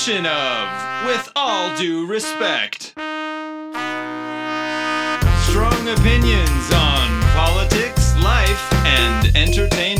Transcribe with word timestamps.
edition 0.00 0.24
of 0.24 1.04
With 1.06 1.30
All 1.36 1.76
Due 1.76 2.06
Respect. 2.06 2.94
Strong 5.46 5.88
opinions 5.88 6.72
on 6.72 7.20
politics, 7.34 8.16
life, 8.22 8.72
and 8.86 9.36
entertainment. 9.36 9.99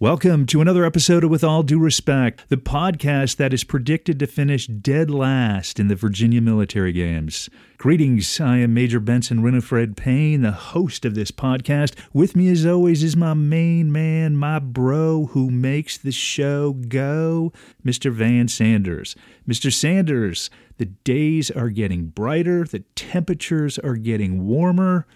Welcome 0.00 0.46
to 0.46 0.62
another 0.62 0.86
episode 0.86 1.24
of 1.24 1.30
With 1.30 1.44
All 1.44 1.62
Due 1.62 1.78
Respect, 1.78 2.48
the 2.48 2.56
podcast 2.56 3.36
that 3.36 3.52
is 3.52 3.64
predicted 3.64 4.18
to 4.20 4.26
finish 4.26 4.66
dead 4.66 5.10
last 5.10 5.78
in 5.78 5.88
the 5.88 5.94
Virginia 5.94 6.40
military 6.40 6.90
games. 6.90 7.50
Greetings, 7.76 8.40
I 8.40 8.56
am 8.60 8.72
Major 8.72 8.98
Benson 8.98 9.42
Winifred 9.42 9.98
Payne, 9.98 10.40
the 10.40 10.52
host 10.52 11.04
of 11.04 11.14
this 11.14 11.30
podcast. 11.30 11.94
With 12.14 12.34
me, 12.34 12.48
as 12.48 12.64
always, 12.64 13.02
is 13.02 13.14
my 13.14 13.34
main 13.34 13.92
man, 13.92 14.38
my 14.38 14.58
bro 14.58 15.26
who 15.32 15.50
makes 15.50 15.98
the 15.98 16.12
show 16.12 16.72
go, 16.72 17.52
Mr. 17.84 18.10
Van 18.10 18.48
Sanders. 18.48 19.14
Mr. 19.46 19.70
Sanders, 19.70 20.48
the 20.78 20.86
days 20.86 21.50
are 21.50 21.68
getting 21.68 22.06
brighter, 22.06 22.64
the 22.64 22.84
temperatures 22.96 23.78
are 23.78 23.96
getting 23.96 24.46
warmer. 24.46 25.06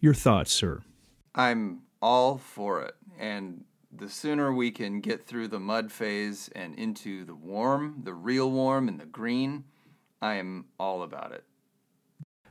Your 0.00 0.12
thoughts, 0.12 0.52
sir? 0.52 0.82
I'm 1.34 1.80
all 2.02 2.36
for 2.36 2.82
it. 2.82 2.96
And 3.18 3.64
the 3.96 4.08
sooner 4.08 4.52
we 4.52 4.70
can 4.70 5.00
get 5.00 5.26
through 5.26 5.48
the 5.48 5.60
mud 5.60 5.92
phase 5.92 6.50
and 6.54 6.74
into 6.74 7.24
the 7.24 7.34
warm, 7.34 8.00
the 8.04 8.14
real 8.14 8.50
warm 8.50 8.88
and 8.88 8.98
the 9.00 9.06
green, 9.06 9.64
I 10.20 10.34
am 10.34 10.66
all 10.78 11.02
about 11.02 11.32
it. 11.32 11.44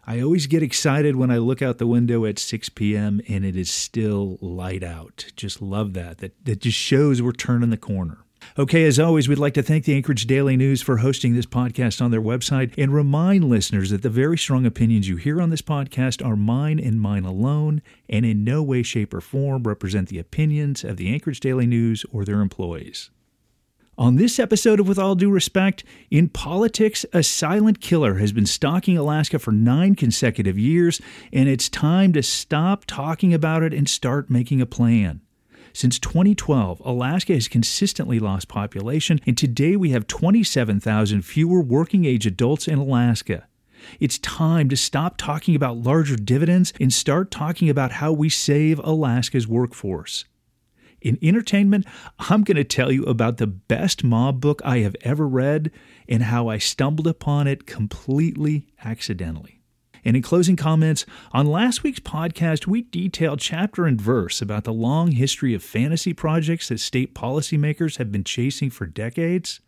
I 0.05 0.19
always 0.19 0.47
get 0.47 0.61
excited 0.61 1.15
when 1.15 1.31
I 1.31 1.37
look 1.37 1.61
out 1.61 1.77
the 1.77 1.87
window 1.87 2.25
at 2.25 2.37
6 2.37 2.69
p.m. 2.69 3.21
and 3.29 3.45
it 3.45 3.55
is 3.55 3.71
still 3.71 4.37
light 4.41 4.83
out. 4.83 5.31
Just 5.35 5.61
love 5.61 5.93
that. 5.93 6.17
That, 6.17 6.45
that 6.45 6.59
just 6.59 6.77
shows 6.77 7.21
we're 7.21 7.31
turning 7.31 7.69
the 7.69 7.77
corner. 7.77 8.22
Okay, 8.55 8.85
as 8.85 8.99
always, 8.99 9.27
we'd 9.27 9.39
like 9.39 9.55
to 9.55 9.63
thank 9.63 9.85
the 9.85 9.95
Anchorage 9.95 10.27
Daily 10.27 10.55
News 10.55 10.79
for 10.79 10.97
hosting 10.97 11.33
this 11.33 11.47
podcast 11.47 12.03
on 12.03 12.11
their 12.11 12.21
website 12.21 12.71
and 12.77 12.93
remind 12.93 13.45
listeners 13.45 13.89
that 13.89 14.03
the 14.03 14.11
very 14.11 14.37
strong 14.37 14.63
opinions 14.63 15.09
you 15.09 15.15
hear 15.15 15.41
on 15.41 15.49
this 15.49 15.63
podcast 15.63 16.23
are 16.23 16.35
mine 16.35 16.79
and 16.79 17.01
mine 17.01 17.25
alone 17.25 17.81
and 18.07 18.27
in 18.27 18.43
no 18.43 18.61
way, 18.61 18.83
shape, 18.83 19.11
or 19.11 19.21
form 19.21 19.63
represent 19.63 20.09
the 20.09 20.19
opinions 20.19 20.83
of 20.83 20.97
the 20.97 21.11
Anchorage 21.11 21.39
Daily 21.39 21.65
News 21.65 22.05
or 22.11 22.23
their 22.23 22.41
employees. 22.41 23.09
On 23.97 24.17
this 24.17 24.37
episode 24.37 24.79
of 24.79 24.87
With 24.87 24.99
All 24.99 25.15
Due 25.15 25.31
Respect, 25.31 25.83
in 26.11 26.29
politics, 26.29 27.07
a 27.11 27.23
silent 27.23 27.81
killer 27.81 28.19
has 28.19 28.33
been 28.33 28.45
stalking 28.45 28.99
Alaska 28.99 29.39
for 29.39 29.51
nine 29.51 29.95
consecutive 29.95 30.59
years, 30.59 31.01
and 31.31 31.49
it's 31.49 31.69
time 31.69 32.13
to 32.13 32.21
stop 32.21 32.85
talking 32.85 33.33
about 33.33 33.63
it 33.63 33.73
and 33.73 33.89
start 33.89 34.29
making 34.29 34.61
a 34.61 34.67
plan. 34.67 35.21
Since 35.75 35.97
2012, 35.99 36.81
Alaska 36.85 37.33
has 37.33 37.47
consistently 37.47 38.19
lost 38.19 38.47
population, 38.47 39.19
and 39.25 39.35
today 39.35 39.75
we 39.75 39.89
have 39.89 40.05
27,000 40.05 41.23
fewer 41.23 41.61
working 41.61 42.05
age 42.05 42.27
adults 42.27 42.67
in 42.67 42.77
Alaska. 42.77 43.47
It's 43.99 44.19
time 44.19 44.69
to 44.69 44.77
stop 44.77 45.17
talking 45.17 45.55
about 45.55 45.77
larger 45.77 46.15
dividends 46.15 46.73
and 46.79 46.93
start 46.93 47.31
talking 47.31 47.69
about 47.69 47.93
how 47.93 48.11
we 48.13 48.29
save 48.29 48.77
Alaska's 48.79 49.47
workforce. 49.47 50.25
In 51.01 51.17
entertainment, 51.23 51.85
I'm 52.19 52.43
going 52.43 52.55
to 52.55 52.63
tell 52.63 52.91
you 52.91 53.03
about 53.05 53.37
the 53.37 53.47
best 53.47 54.03
mob 54.03 54.39
book 54.39 54.61
I 54.63 54.79
have 54.79 54.95
ever 55.01 55.27
read 55.27 55.71
and 56.07 56.23
how 56.23 56.47
I 56.47 56.59
stumbled 56.59 57.07
upon 57.07 57.47
it 57.47 57.65
completely 57.65 58.67
accidentally. 58.85 59.52
And 60.05 60.15
in 60.15 60.21
closing 60.21 60.55
comments, 60.55 61.05
on 61.31 61.47
last 61.47 61.83
week's 61.83 61.99
podcast, 61.99 62.67
we 62.67 62.83
detailed 62.83 63.39
chapter 63.39 63.85
and 63.85 63.99
verse 63.99 64.41
about 64.41 64.65
the 64.65 64.73
long 64.73 65.11
history 65.11 65.53
of 65.53 65.63
fantasy 65.63 66.13
projects 66.13 66.69
that 66.69 66.79
state 66.79 67.15
policymakers 67.15 67.97
have 67.97 68.11
been 68.11 68.23
chasing 68.23 68.69
for 68.69 68.85
decades. 68.85 69.61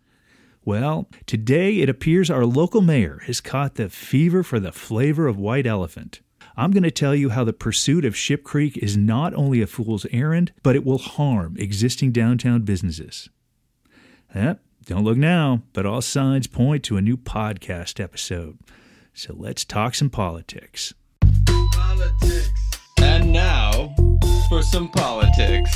Well, 0.66 1.08
today 1.26 1.78
it 1.78 1.90
appears 1.90 2.30
our 2.30 2.46
local 2.46 2.82
mayor 2.82 3.22
has 3.28 3.40
caught 3.40 3.76
the 3.76 3.90
fever 3.90 4.44
for 4.44 4.60
the 4.60 4.72
flavor 4.72 5.28
of 5.28 5.38
white 5.38 5.68
elephant. 5.68 6.22
I'm 6.58 6.72
going 6.72 6.84
to 6.84 6.92
tell 6.92 7.14
you 7.14 7.30
how 7.30 7.44
the 7.44 7.54
pursuit 7.54 8.06
of 8.06 8.16
Ship 8.16 8.44
Creek 8.44 8.78
is 8.78 8.96
not 8.96 9.34
only 9.34 9.62
a 9.62 9.68
fool's 9.68 10.06
errand, 10.12 10.54
but 10.64 10.76
it 10.76 10.86
will 10.86 10.98
harm 10.98 11.56
existing 11.60 12.14
downtown 12.14 12.62
businesses. 12.62 13.30
Yep, 14.34 14.62
don't 14.86 15.04
look 15.04 15.18
now, 15.18 15.64
but 15.74 15.86
all 15.86 16.02
signs 16.02 16.48
point 16.48 16.84
to 16.86 16.98
a 16.98 17.02
new 17.02 17.18
podcast 17.18 18.00
episode. 18.00 18.58
So 19.18 19.34
let's 19.34 19.64
talk 19.64 19.96
some 19.96 20.10
politics. 20.10 20.94
Politics. 21.72 22.50
And 23.02 23.32
now 23.32 23.96
for 24.50 24.62
some 24.62 24.90
politics. 24.90 25.74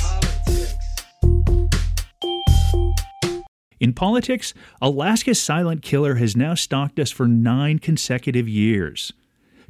In 3.80 3.94
politics, 3.94 4.52
Alaska's 4.82 5.40
silent 5.40 5.80
killer 5.80 6.16
has 6.16 6.36
now 6.36 6.52
stalked 6.52 7.00
us 7.00 7.10
for 7.10 7.26
nine 7.26 7.78
consecutive 7.78 8.46
years. 8.46 9.10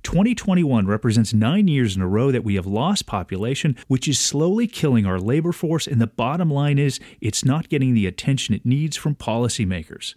2021 0.02 0.88
represents 0.88 1.32
nine 1.32 1.68
years 1.68 1.94
in 1.94 2.02
a 2.02 2.08
row 2.08 2.32
that 2.32 2.42
we 2.42 2.56
have 2.56 2.66
lost 2.66 3.06
population, 3.06 3.76
which 3.86 4.08
is 4.08 4.18
slowly 4.18 4.66
killing 4.66 5.06
our 5.06 5.20
labor 5.20 5.52
force, 5.52 5.86
and 5.86 6.00
the 6.00 6.08
bottom 6.08 6.50
line 6.50 6.80
is 6.80 6.98
it's 7.20 7.44
not 7.44 7.68
getting 7.68 7.94
the 7.94 8.08
attention 8.08 8.52
it 8.52 8.66
needs 8.66 8.96
from 8.96 9.14
policymakers. 9.14 10.16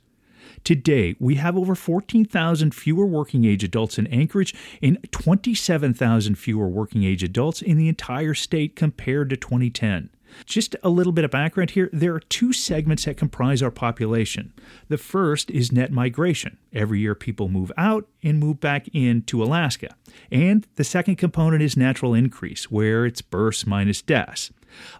Today, 0.63 1.15
we 1.19 1.35
have 1.35 1.57
over 1.57 1.75
14,000 1.75 2.73
fewer 2.73 3.05
working 3.05 3.43
age 3.43 3.63
adults 3.63 3.97
in 3.97 4.07
Anchorage 4.07 4.55
and 4.81 4.97
27,000 5.11 6.35
fewer 6.35 6.67
working 6.67 7.03
age 7.03 7.21
adults 7.21 7.61
in 7.61 7.77
the 7.77 7.89
entire 7.89 8.33
state 8.33 8.75
compared 8.75 9.29
to 9.29 9.37
2010. 9.37 10.09
Just 10.45 10.75
a 10.81 10.89
little 10.89 11.13
bit 11.13 11.25
of 11.25 11.31
background 11.31 11.71
here 11.71 11.89
there 11.93 12.15
are 12.15 12.19
two 12.19 12.53
segments 12.53 13.05
that 13.05 13.17
comprise 13.17 13.61
our 13.61 13.69
population. 13.69 14.53
The 14.87 14.97
first 14.97 15.51
is 15.51 15.71
net 15.71 15.91
migration. 15.91 16.57
Every 16.71 17.01
year, 17.01 17.13
people 17.13 17.49
move 17.49 17.71
out 17.77 18.07
and 18.23 18.39
move 18.39 18.59
back 18.59 18.87
into 18.93 19.43
Alaska. 19.43 19.95
And 20.31 20.65
the 20.75 20.83
second 20.83 21.17
component 21.17 21.61
is 21.61 21.77
natural 21.77 22.13
increase, 22.13 22.71
where 22.71 23.05
it's 23.05 23.21
births 23.21 23.67
minus 23.67 24.01
deaths. 24.01 24.51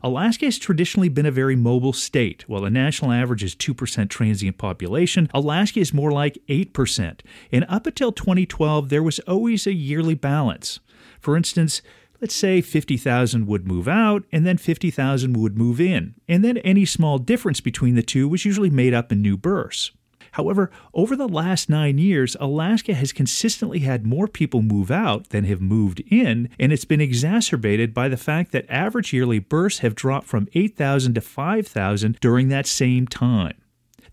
Alaska 0.02 0.46
has 0.46 0.58
traditionally 0.58 1.10
been 1.10 1.26
a 1.26 1.32
very 1.32 1.56
mobile 1.56 1.94
state. 1.94 2.48
While 2.48 2.62
the 2.62 2.70
national 2.70 3.12
average 3.12 3.44
is 3.44 3.56
2% 3.56 4.10
transient 4.10 4.58
population, 4.58 5.30
Alaska 5.34 5.80
is 5.80 5.94
more 5.94 6.12
like 6.12 6.38
8%. 6.48 7.22
And 7.52 7.66
up 7.70 7.88
until 7.88 8.12
2012, 8.12 8.90
there 8.90 9.04
was 9.04 9.20
always 9.20 9.68
a 9.68 9.74
yearly 9.74 10.16
balance. 10.16 10.80
For 11.20 11.38
instance, 11.38 11.82
let's 12.22 12.36
say 12.36 12.62
50,000 12.62 13.48
would 13.48 13.68
move 13.68 13.88
out 13.88 14.24
and 14.32 14.46
then 14.46 14.58
50,000 14.58 15.34
would 15.34 15.58
move 15.58 15.82
in. 15.82 16.16
And 16.28 16.44
then 16.44 16.58
any 16.60 16.86
small 16.86 17.18
difference 17.18 17.62
between 17.62 17.96
the 17.96 18.04
two 18.04 18.28
was 18.28 18.46
usually 18.46 18.70
made 18.70 18.94
up 18.94 19.12
in 19.12 19.22
new 19.22 19.38
births. 19.38 19.92
However, 20.34 20.72
over 20.96 21.16
the 21.16 21.28
last 21.28 21.70
nine 21.70 22.00
years, 22.00 22.36
Alaska 22.40 22.96
has 22.96 23.12
consistently 23.12 23.80
had 23.80 24.06
more 24.06 24.28
people 24.28 24.64
move 24.64 24.90
out 24.90 25.30
than 25.30 25.44
have 25.44 25.62
moved 25.62 26.02
in, 26.08 26.50
and 26.60 26.74
it's 26.74 26.86
been 26.86 27.02
exacerbated 27.02 27.94
by 27.94 28.10
the 28.10 28.18
fact 28.18 28.52
that 28.52 28.66
average 28.68 29.14
yearly 29.14 29.38
births 29.38 29.80
have 29.80 29.94
dropped 29.94 30.26
from 30.26 30.48
8,000 30.56 31.14
to 31.14 31.22
5,000 31.22 32.18
during 32.20 32.50
that 32.50 32.66
same 32.66 33.08
time. 33.08 33.54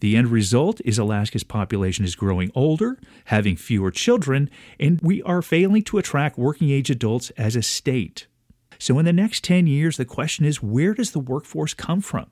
The 0.00 0.14
end 0.14 0.28
result 0.28 0.82
is 0.84 0.98
Alaska's 0.98 1.44
population 1.44 2.04
is 2.04 2.14
growing 2.14 2.50
older, 2.54 2.98
having 3.26 3.56
fewer 3.56 3.90
children, 3.90 4.50
and 4.78 5.00
we 5.02 5.22
are 5.22 5.40
failing 5.40 5.82
to 5.84 5.96
attract 5.96 6.38
working 6.38 6.68
age 6.68 6.90
adults 6.90 7.30
as 7.38 7.56
a 7.56 7.62
state. 7.62 8.26
So, 8.78 8.98
in 8.98 9.06
the 9.06 9.12
next 9.14 9.42
10 9.42 9.66
years, 9.66 9.96
the 9.96 10.04
question 10.04 10.44
is 10.44 10.62
where 10.62 10.92
does 10.92 11.12
the 11.12 11.18
workforce 11.18 11.72
come 11.72 12.02
from? 12.02 12.26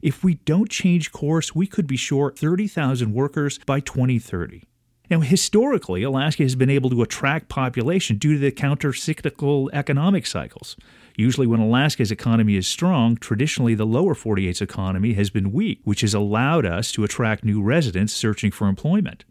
If 0.00 0.24
we 0.24 0.34
don't 0.34 0.70
change 0.70 1.12
course, 1.12 1.54
we 1.54 1.66
could 1.66 1.86
be 1.86 1.96
short 1.96 2.38
30,000 2.38 3.12
workers 3.12 3.58
by 3.66 3.80
2030. 3.80 4.62
Now, 5.10 5.20
historically, 5.20 6.02
Alaska 6.02 6.42
has 6.42 6.54
been 6.54 6.70
able 6.70 6.88
to 6.88 7.02
attract 7.02 7.50
population 7.50 8.16
due 8.16 8.34
to 8.34 8.38
the 8.38 8.50
counter 8.50 8.94
cyclical 8.94 9.68
economic 9.74 10.26
cycles. 10.26 10.76
Usually, 11.16 11.46
when 11.46 11.60
Alaska's 11.60 12.10
economy 12.10 12.56
is 12.56 12.66
strong, 12.66 13.16
traditionally 13.16 13.74
the 13.74 13.84
lower 13.84 14.14
48's 14.14 14.62
economy 14.62 15.12
has 15.12 15.28
been 15.28 15.52
weak, 15.52 15.80
which 15.84 16.00
has 16.00 16.14
allowed 16.14 16.64
us 16.64 16.92
to 16.92 17.04
attract 17.04 17.44
new 17.44 17.62
residents 17.62 18.14
searching 18.14 18.50
for 18.50 18.68
employment. 18.68 19.24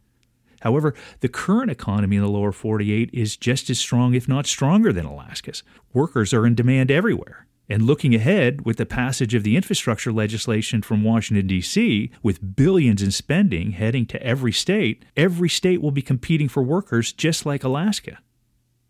However, 0.62 0.94
the 1.22 1.30
current 1.30 1.72
economy 1.72 2.18
in 2.18 2.22
the 2.22 2.30
lower 2.30 2.52
48 2.52 3.10
is 3.12 3.36
just 3.36 3.70
as 3.72 3.80
strong, 3.80 4.14
if 4.14 4.28
not 4.28 4.46
stronger, 4.46 4.94
than 4.94 5.08
Alaska's. 5.08 5.64
Workers 5.94 6.34
are 6.34 6.46
in 6.46 6.54
demand 6.54 6.92
everywhere. 6.92 7.48
And 7.72 7.84
looking 7.84 8.14
ahead, 8.14 8.66
with 8.66 8.76
the 8.76 8.86
passage 8.86 9.34
of 9.34 9.44
the 9.44 9.56
infrastructure 9.56 10.12
legislation 10.12 10.82
from 10.82 11.06
Washington, 11.06 11.48
D.C., 11.48 12.12
with 12.22 12.58
billions 12.58 13.02
in 13.02 13.12
spending 13.12 13.72
heading 13.72 14.06
to 14.08 14.22
every 14.22 14.52
state, 14.52 15.06
every 15.16 15.48
state 15.48 15.82
will 15.82 15.92
be 15.92 16.02
competing 16.02 16.50
for 16.50 16.62
workers 16.62 17.14
just 17.14 17.46
like 17.46 17.64
Alaska. 17.64 18.18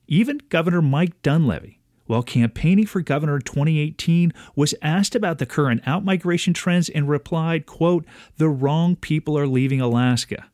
Even 0.07 0.39
Governor 0.49 0.81
Mike 0.81 1.21
Dunleavy, 1.21 1.79
while 2.07 2.23
campaigning 2.23 2.87
for 2.87 3.01
governor 3.01 3.35
in 3.35 3.43
2018, 3.43 4.33
was 4.55 4.73
asked 4.81 5.13
about 5.13 5.37
the 5.37 5.45
current 5.45 5.83
outmigration 5.83 6.55
trends 6.55 6.89
and 6.89 7.07
replied, 7.07 7.67
quote, 7.67 8.03
"The 8.37 8.49
wrong 8.49 8.95
people 8.95 9.37
are 9.37 9.45
leaving 9.45 9.79
Alaska." 9.79 10.47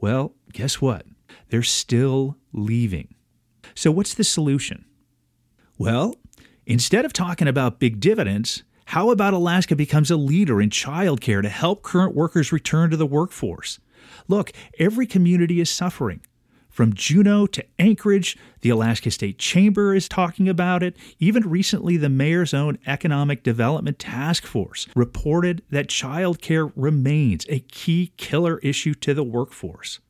Well, 0.00 0.36
guess 0.52 0.80
what? 0.80 1.04
They're 1.48 1.64
still 1.64 2.38
leaving. 2.52 3.16
So 3.74 3.90
what's 3.90 4.14
the 4.14 4.22
solution? 4.22 4.84
Well, 5.78 6.14
instead 6.66 7.04
of 7.04 7.12
talking 7.12 7.48
about 7.48 7.78
big 7.78 8.00
dividends, 8.00 8.64
how 8.86 9.10
about 9.10 9.34
Alaska 9.34 9.74
becomes 9.74 10.10
a 10.10 10.16
leader 10.16 10.60
in 10.60 10.70
childcare 10.70 11.42
to 11.42 11.48
help 11.48 11.82
current 11.82 12.14
workers 12.14 12.52
return 12.52 12.90
to 12.90 12.96
the 12.96 13.06
workforce? 13.06 13.78
Look, 14.28 14.52
every 14.78 15.06
community 15.06 15.60
is 15.60 15.70
suffering. 15.70 16.20
From 16.68 16.92
Juneau 16.92 17.46
to 17.46 17.64
Anchorage, 17.78 18.36
the 18.60 18.68
Alaska 18.68 19.10
State 19.10 19.38
Chamber 19.38 19.94
is 19.94 20.10
talking 20.10 20.46
about 20.46 20.82
it. 20.82 20.94
Even 21.18 21.48
recently, 21.48 21.96
the 21.96 22.10
mayor's 22.10 22.52
own 22.52 22.78
Economic 22.86 23.42
Development 23.42 23.98
Task 23.98 24.44
Force 24.44 24.86
reported 24.94 25.62
that 25.70 25.88
childcare 25.88 26.70
remains 26.76 27.46
a 27.48 27.60
key 27.60 28.12
killer 28.18 28.58
issue 28.58 28.92
to 28.92 29.14
the 29.14 29.24
workforce. 29.24 30.00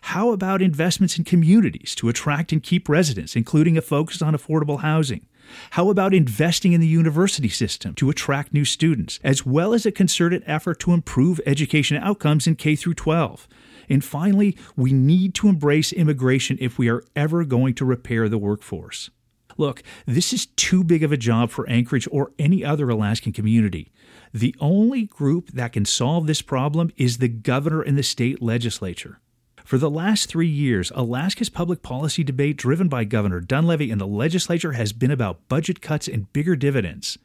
How 0.00 0.30
about 0.30 0.62
investments 0.62 1.18
in 1.18 1.24
communities 1.24 1.94
to 1.96 2.08
attract 2.08 2.50
and 2.50 2.62
keep 2.62 2.88
residents, 2.88 3.36
including 3.36 3.76
a 3.76 3.82
focus 3.82 4.22
on 4.22 4.34
affordable 4.34 4.80
housing? 4.80 5.26
How 5.70 5.90
about 5.90 6.14
investing 6.14 6.72
in 6.72 6.80
the 6.80 6.86
university 6.86 7.48
system 7.48 7.94
to 7.94 8.10
attract 8.10 8.52
new 8.52 8.64
students, 8.64 9.20
as 9.22 9.46
well 9.46 9.72
as 9.74 9.86
a 9.86 9.92
concerted 9.92 10.42
effort 10.46 10.80
to 10.80 10.92
improve 10.92 11.40
education 11.46 11.96
outcomes 11.96 12.46
in 12.46 12.56
K 12.56 12.76
through 12.76 12.94
12? 12.94 13.48
And 13.88 14.04
finally, 14.04 14.56
we 14.76 14.92
need 14.92 15.34
to 15.34 15.48
embrace 15.48 15.92
immigration 15.92 16.58
if 16.60 16.78
we 16.78 16.88
are 16.88 17.04
ever 17.14 17.44
going 17.44 17.74
to 17.74 17.84
repair 17.84 18.28
the 18.28 18.38
workforce. 18.38 19.10
Look, 19.58 19.82
this 20.06 20.32
is 20.32 20.46
too 20.46 20.84
big 20.84 21.02
of 21.02 21.12
a 21.12 21.16
job 21.16 21.50
for 21.50 21.68
Anchorage 21.68 22.08
or 22.10 22.32
any 22.38 22.64
other 22.64 22.90
Alaskan 22.90 23.32
community. 23.32 23.90
The 24.34 24.54
only 24.60 25.04
group 25.04 25.50
that 25.52 25.72
can 25.72 25.84
solve 25.84 26.26
this 26.26 26.42
problem 26.42 26.90
is 26.96 27.18
the 27.18 27.28
governor 27.28 27.80
and 27.80 27.96
the 27.96 28.02
state 28.02 28.42
legislature. 28.42 29.20
For 29.66 29.78
the 29.78 29.90
last 29.90 30.28
three 30.28 30.46
years, 30.46 30.92
Alaska's 30.94 31.48
public 31.48 31.82
policy 31.82 32.22
debate, 32.22 32.56
driven 32.56 32.86
by 32.86 33.02
Governor 33.02 33.40
Dunleavy 33.40 33.90
and 33.90 34.00
the 34.00 34.06
legislature, 34.06 34.72
has 34.72 34.92
been 34.92 35.10
about 35.10 35.48
budget 35.48 35.80
cuts 35.80 36.06
and 36.06 36.32
bigger 36.32 36.54
dividends. 36.54 37.18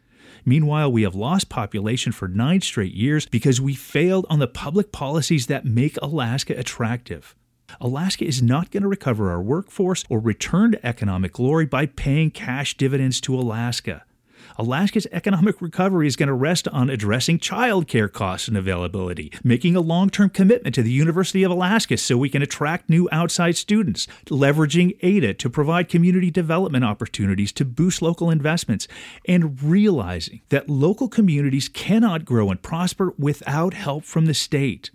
Meanwhile, 0.44 0.92
we 0.92 1.04
have 1.04 1.14
lost 1.14 1.50
population 1.50 2.12
for 2.12 2.28
nine 2.28 2.62
straight 2.62 2.96
years 2.96 3.28
because 3.28 3.62
we 3.62 3.76
failed 3.76 4.26
on 4.28 4.40
the 4.40 4.48
public 4.48 4.92
policies 4.92 5.46
that 5.48 5.66
make 5.66 6.00
Alaska 6.02 6.58
attractive. 6.58 7.36
Alaska 7.80 8.26
is 8.26 8.42
not 8.42 8.72
going 8.72 8.82
to 8.82 8.90
recover 8.90 9.30
our 9.30 9.40
workforce 9.40 10.04
or 10.10 10.20
return 10.20 10.72
to 10.72 10.84
economic 10.84 11.34
glory 11.34 11.68
by 11.68 11.86
paying 11.86 12.32
cash 12.32 12.76
dividends 12.76 13.22
to 13.22 13.36
Alaska. 13.36 14.04
Alaska's 14.57 15.07
economic 15.12 15.62
recovery 15.62 16.07
is 16.07 16.15
going 16.15 16.27
to 16.27 16.33
rest 16.33 16.68
on 16.68 16.89
addressing 16.89 17.39
childcare 17.39 18.12
costs 18.12 18.48
and 18.48 18.57
availability, 18.57 19.31
making 19.44 19.75
a 19.75 19.81
long 19.81 20.09
term 20.09 20.30
commitment 20.30 20.75
to 20.75 20.83
the 20.83 20.92
University 20.92 21.44
of 21.44 21.51
Alaska 21.51 21.98
so 21.98 22.18
we 22.18 22.30
can 22.30 22.42
attract 22.42 22.89
new 22.89 23.07
outside 23.12 23.56
students, 23.56 24.07
leveraging 24.25 24.98
AIDEA 25.01 25.33
to 25.36 25.50
provide 25.50 25.89
community 25.89 26.31
development 26.31 26.86
opportunities 26.86 27.51
to 27.53 27.65
boost 27.65 28.01
local 28.01 28.30
investments, 28.30 28.88
and 29.27 29.62
realizing 29.62 30.42
that 30.50 30.69
local 30.69 31.07
communities 31.07 31.69
cannot 31.69 32.25
grow 32.25 32.50
and 32.50 32.62
prosper 32.62 33.13
without 33.18 33.74
help 33.74 34.03
from 34.03 34.25
the 34.25 34.33
state. 34.33 34.92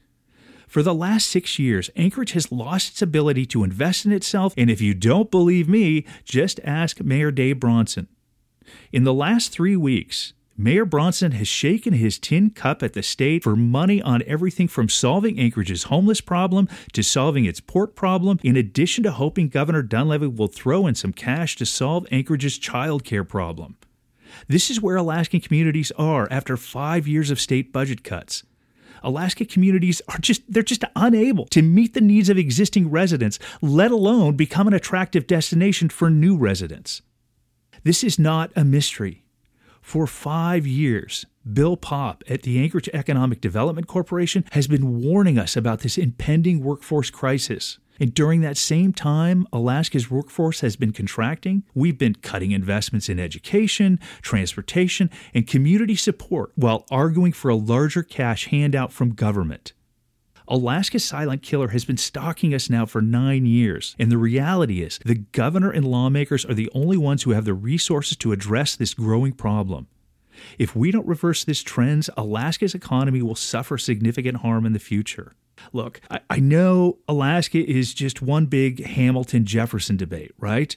For 0.66 0.82
the 0.82 0.94
last 0.94 1.28
six 1.28 1.58
years, 1.58 1.90
Anchorage 1.96 2.32
has 2.32 2.50
lost 2.50 2.90
its 2.90 3.02
ability 3.02 3.46
to 3.46 3.64
invest 3.64 4.04
in 4.04 4.12
itself, 4.12 4.52
and 4.56 4.68
if 4.68 4.80
you 4.80 4.94
don't 4.94 5.30
believe 5.30 5.68
me, 5.68 6.04
just 6.24 6.60
ask 6.64 7.00
Mayor 7.00 7.30
Dave 7.30 7.60
Bronson. 7.60 8.08
In 8.92 9.04
the 9.04 9.14
last 9.14 9.52
three 9.52 9.76
weeks, 9.76 10.32
Mayor 10.58 10.86
Bronson 10.86 11.32
has 11.32 11.46
shaken 11.46 11.92
his 11.92 12.18
tin 12.18 12.48
cup 12.48 12.82
at 12.82 12.94
the 12.94 13.02
state 13.02 13.42
for 13.42 13.54
money 13.56 14.00
on 14.00 14.22
everything 14.26 14.68
from 14.68 14.88
solving 14.88 15.38
Anchorage's 15.38 15.84
homeless 15.84 16.22
problem 16.22 16.66
to 16.94 17.02
solving 17.02 17.44
its 17.44 17.60
port 17.60 17.94
problem, 17.94 18.40
in 18.42 18.56
addition 18.56 19.04
to 19.04 19.10
hoping 19.10 19.48
Governor 19.48 19.82
Dunleavy 19.82 20.28
will 20.28 20.48
throw 20.48 20.86
in 20.86 20.94
some 20.94 21.12
cash 21.12 21.56
to 21.56 21.66
solve 21.66 22.06
Anchorage's 22.10 22.56
child 22.56 23.04
care 23.04 23.24
problem. 23.24 23.76
This 24.48 24.70
is 24.70 24.80
where 24.80 24.96
Alaskan 24.96 25.40
communities 25.40 25.92
are 25.98 26.26
after 26.30 26.56
five 26.56 27.06
years 27.06 27.30
of 27.30 27.40
state 27.40 27.70
budget 27.70 28.02
cuts. 28.02 28.42
Alaska 29.02 29.44
communities 29.44 30.00
are 30.08 30.18
just 30.18 30.42
they're 30.50 30.62
just 30.62 30.84
unable 30.96 31.44
to 31.46 31.60
meet 31.60 31.92
the 31.92 32.00
needs 32.00 32.30
of 32.30 32.38
existing 32.38 32.90
residents, 32.90 33.38
let 33.60 33.90
alone 33.90 34.36
become 34.36 34.66
an 34.66 34.72
attractive 34.72 35.26
destination 35.26 35.90
for 35.90 36.08
new 36.08 36.36
residents. 36.36 37.02
This 37.86 38.02
is 38.02 38.18
not 38.18 38.50
a 38.56 38.64
mystery. 38.64 39.22
For 39.80 40.08
five 40.08 40.66
years, 40.66 41.24
Bill 41.52 41.76
Popp 41.76 42.24
at 42.28 42.42
the 42.42 42.60
Anchorage 42.60 42.88
Economic 42.92 43.40
Development 43.40 43.86
Corporation 43.86 44.44
has 44.50 44.66
been 44.66 45.00
warning 45.02 45.38
us 45.38 45.56
about 45.56 45.82
this 45.82 45.96
impending 45.96 46.64
workforce 46.64 47.10
crisis. 47.10 47.78
And 48.00 48.12
during 48.12 48.40
that 48.40 48.56
same 48.56 48.92
time, 48.92 49.46
Alaska's 49.52 50.10
workforce 50.10 50.62
has 50.62 50.74
been 50.74 50.92
contracting. 50.92 51.62
We've 51.76 51.96
been 51.96 52.16
cutting 52.16 52.50
investments 52.50 53.08
in 53.08 53.20
education, 53.20 54.00
transportation, 54.20 55.08
and 55.32 55.46
community 55.46 55.94
support 55.94 56.50
while 56.56 56.86
arguing 56.90 57.32
for 57.32 57.52
a 57.52 57.54
larger 57.54 58.02
cash 58.02 58.48
handout 58.48 58.92
from 58.92 59.10
government. 59.14 59.74
Alaska's 60.48 61.04
silent 61.04 61.42
killer 61.42 61.68
has 61.68 61.84
been 61.84 61.96
stalking 61.96 62.54
us 62.54 62.70
now 62.70 62.86
for 62.86 63.02
nine 63.02 63.46
years, 63.46 63.96
and 63.98 64.12
the 64.12 64.18
reality 64.18 64.82
is 64.82 65.00
the 65.04 65.16
governor 65.16 65.70
and 65.70 65.84
lawmakers 65.84 66.44
are 66.44 66.54
the 66.54 66.70
only 66.74 66.96
ones 66.96 67.24
who 67.24 67.32
have 67.32 67.44
the 67.44 67.54
resources 67.54 68.16
to 68.18 68.32
address 68.32 68.76
this 68.76 68.94
growing 68.94 69.32
problem. 69.32 69.88
If 70.58 70.76
we 70.76 70.90
don't 70.90 71.06
reverse 71.06 71.44
this 71.44 71.62
trend, 71.62 72.08
Alaska's 72.16 72.74
economy 72.74 73.22
will 73.22 73.34
suffer 73.34 73.78
significant 73.78 74.38
harm 74.38 74.66
in 74.66 74.72
the 74.72 74.78
future. 74.78 75.34
Look, 75.72 76.00
I, 76.10 76.20
I 76.28 76.40
know 76.40 76.98
Alaska 77.08 77.58
is 77.58 77.94
just 77.94 78.22
one 78.22 78.46
big 78.46 78.84
Hamilton 78.84 79.46
Jefferson 79.46 79.96
debate, 79.96 80.32
right? 80.38 80.76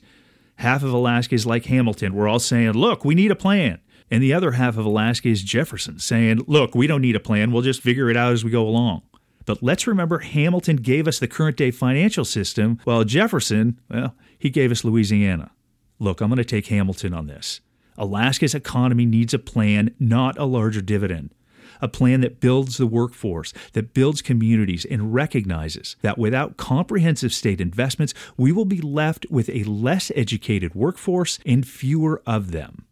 Half 0.55 0.83
of 0.83 0.93
Alaska 0.93 1.35
is 1.35 1.45
like 1.45 1.65
Hamilton. 1.65 2.13
We're 2.13 2.27
all 2.27 2.39
saying, 2.39 2.71
look, 2.71 3.05
we 3.05 3.15
need 3.15 3.31
a 3.31 3.35
plan. 3.35 3.79
And 4.11 4.23
the 4.23 4.33
other 4.33 4.51
half 4.51 4.77
of 4.77 4.85
Alaska 4.85 5.29
is 5.29 5.43
Jefferson 5.43 5.99
saying, 5.99 6.41
look, 6.47 6.73
we 6.73 6.87
don't 6.87 7.01
need 7.01 7.15
a 7.15 7.19
plan. 7.19 7.51
We'll 7.51 7.61
just 7.61 7.81
figure 7.81 8.09
it 8.09 8.17
out 8.17 8.33
as 8.33 8.43
we 8.43 8.49
go 8.49 8.67
along. 8.67 9.03
But 9.49 9.63
let's 9.63 9.87
remember 9.87 10.19
Hamilton 10.19 10.75
gave 10.75 11.07
us 11.07 11.17
the 11.17 11.27
current 11.27 11.57
day 11.57 11.71
financial 11.71 12.23
system, 12.23 12.79
while 12.83 13.03
Jefferson, 13.03 13.79
well, 13.89 14.13
he 14.37 14.51
gave 14.51 14.71
us 14.71 14.83
Louisiana. 14.83 15.49
Look, 15.97 16.21
I'm 16.21 16.29
going 16.29 16.37
to 16.37 16.45
take 16.45 16.67
Hamilton 16.67 17.15
on 17.15 17.25
this. 17.25 17.59
Alaska's 17.97 18.53
economy 18.53 19.07
needs 19.07 19.33
a 19.33 19.39
plan, 19.39 19.95
not 19.99 20.37
a 20.37 20.45
larger 20.45 20.81
dividend. 20.81 21.33
A 21.81 21.87
plan 21.87 22.21
that 22.21 22.39
builds 22.39 22.77
the 22.77 22.85
workforce, 22.85 23.51
that 23.73 23.95
builds 23.95 24.21
communities, 24.21 24.85
and 24.85 25.15
recognizes 25.15 25.95
that 26.03 26.19
without 26.19 26.57
comprehensive 26.57 27.33
state 27.33 27.59
investments, 27.59 28.13
we 28.37 28.51
will 28.51 28.65
be 28.65 28.81
left 28.81 29.25
with 29.31 29.49
a 29.49 29.63
less 29.63 30.11
educated 30.15 30.75
workforce 30.75 31.39
and 31.43 31.67
fewer 31.67 32.21
of 32.27 32.51
them. 32.51 32.85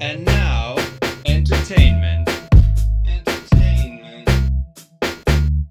And 0.00 0.24
now, 0.24 0.78
entertainment. 1.24 1.97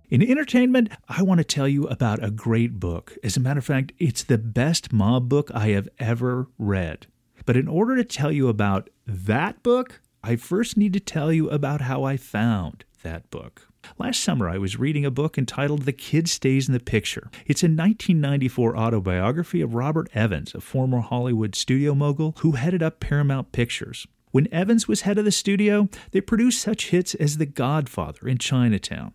In 0.10 0.22
entertainment, 0.22 0.90
I 1.10 1.22
want 1.22 1.40
to 1.40 1.44
tell 1.44 1.68
you 1.68 1.86
about 1.88 2.24
a 2.24 2.32
great 2.32 2.80
book. 2.80 3.18
As 3.26 3.36
a 3.36 3.42
matter 3.42 3.58
of 3.58 3.66
fact, 3.66 3.92
it's 4.00 4.24
the 4.24 4.38
best 4.38 4.94
mob 4.94 5.28
book 5.28 5.52
I 5.54 5.70
have 5.70 5.90
ever 6.00 6.48
read. 6.58 7.08
But 7.46 7.58
in 7.58 7.68
order 7.68 7.98
to 7.98 8.06
tell 8.06 8.32
you 8.32 8.48
about 8.48 8.90
that 9.06 9.62
book, 9.64 10.00
I 10.24 10.38
first 10.38 10.78
need 10.78 10.94
to 10.94 11.02
tell 11.02 11.34
you 11.34 11.50
about 11.50 11.82
how 11.82 12.06
I 12.06 12.16
found 12.16 12.86
that 13.04 13.30
book. 13.32 13.68
Last 13.98 14.22
summer, 14.22 14.48
I 14.48 14.58
was 14.58 14.80
reading 14.80 15.06
a 15.06 15.12
book 15.12 15.38
entitled 15.38 15.82
The 15.82 15.92
Kid 15.92 16.30
Stays 16.30 16.70
in 16.70 16.74
the 16.74 16.80
Picture. 16.80 17.30
It's 17.46 17.64
a 17.64 17.68
1994 17.68 18.78
autobiography 18.78 19.60
of 19.60 19.76
Robert 19.76 20.10
Evans, 20.14 20.56
a 20.56 20.62
former 20.62 21.02
Hollywood 21.02 21.54
studio 21.54 21.94
mogul 21.94 22.34
who 22.40 22.54
headed 22.54 22.82
up 22.82 23.02
Paramount 23.02 23.52
Pictures. 23.52 24.08
When 24.32 24.48
Evans 24.54 24.88
was 24.88 25.02
head 25.02 25.18
of 25.18 25.26
the 25.26 25.32
studio, 25.32 25.90
they 26.12 26.22
produced 26.22 26.62
such 26.62 26.92
hits 26.92 27.14
as 27.16 27.40
The 27.40 27.46
Godfather 27.46 28.28
and 28.28 28.40
Chinatown. 28.40 29.12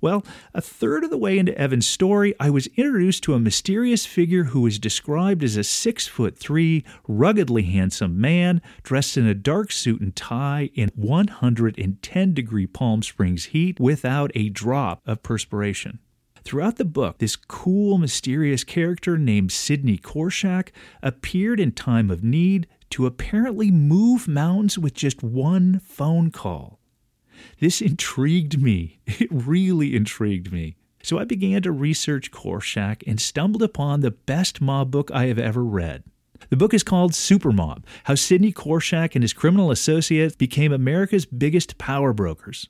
Well, 0.00 0.24
a 0.54 0.60
third 0.60 1.02
of 1.02 1.10
the 1.10 1.18
way 1.18 1.38
into 1.38 1.58
Evan's 1.58 1.86
story, 1.86 2.32
I 2.38 2.50
was 2.50 2.68
introduced 2.76 3.24
to 3.24 3.34
a 3.34 3.40
mysterious 3.40 4.06
figure 4.06 4.44
who 4.44 4.60
was 4.60 4.78
described 4.78 5.42
as 5.42 5.56
a 5.56 5.64
six 5.64 6.06
foot 6.06 6.38
three, 6.38 6.84
ruggedly 7.08 7.64
handsome 7.64 8.20
man 8.20 8.62
dressed 8.84 9.16
in 9.16 9.26
a 9.26 9.34
dark 9.34 9.72
suit 9.72 10.00
and 10.00 10.14
tie 10.14 10.70
in 10.74 10.90
110 10.94 12.34
degree 12.34 12.66
Palm 12.66 13.02
Springs 13.02 13.46
heat 13.46 13.80
without 13.80 14.30
a 14.36 14.50
drop 14.50 15.02
of 15.04 15.24
perspiration. 15.24 15.98
Throughout 16.44 16.76
the 16.76 16.84
book, 16.84 17.18
this 17.18 17.34
cool, 17.34 17.98
mysterious 17.98 18.62
character 18.62 19.18
named 19.18 19.50
Sidney 19.50 19.98
Korshak 19.98 20.68
appeared 21.02 21.58
in 21.58 21.72
time 21.72 22.08
of 22.08 22.22
need 22.22 22.68
to 22.90 23.04
apparently 23.04 23.72
move 23.72 24.28
mountains 24.28 24.78
with 24.78 24.94
just 24.94 25.24
one 25.24 25.80
phone 25.80 26.30
call. 26.30 26.78
This 27.60 27.80
intrigued 27.80 28.60
me. 28.60 29.00
It 29.06 29.28
really 29.30 29.96
intrigued 29.96 30.52
me. 30.52 30.76
So 31.02 31.18
I 31.18 31.24
began 31.24 31.62
to 31.62 31.72
research 31.72 32.30
Korshak 32.30 33.02
and 33.06 33.20
stumbled 33.20 33.62
upon 33.62 34.00
the 34.00 34.10
best 34.10 34.60
mob 34.60 34.90
book 34.90 35.10
I 35.12 35.26
have 35.26 35.38
ever 35.38 35.64
read. 35.64 36.04
The 36.50 36.56
book 36.56 36.72
is 36.72 36.82
called 36.82 37.14
Super 37.14 37.52
Mob 37.52 37.84
How 38.04 38.14
Sidney 38.14 38.52
Korshak 38.52 39.14
and 39.14 39.22
His 39.22 39.32
Criminal 39.32 39.70
Associates 39.70 40.36
Became 40.36 40.72
America's 40.72 41.26
Biggest 41.26 41.78
Power 41.78 42.12
Brokers. 42.12 42.68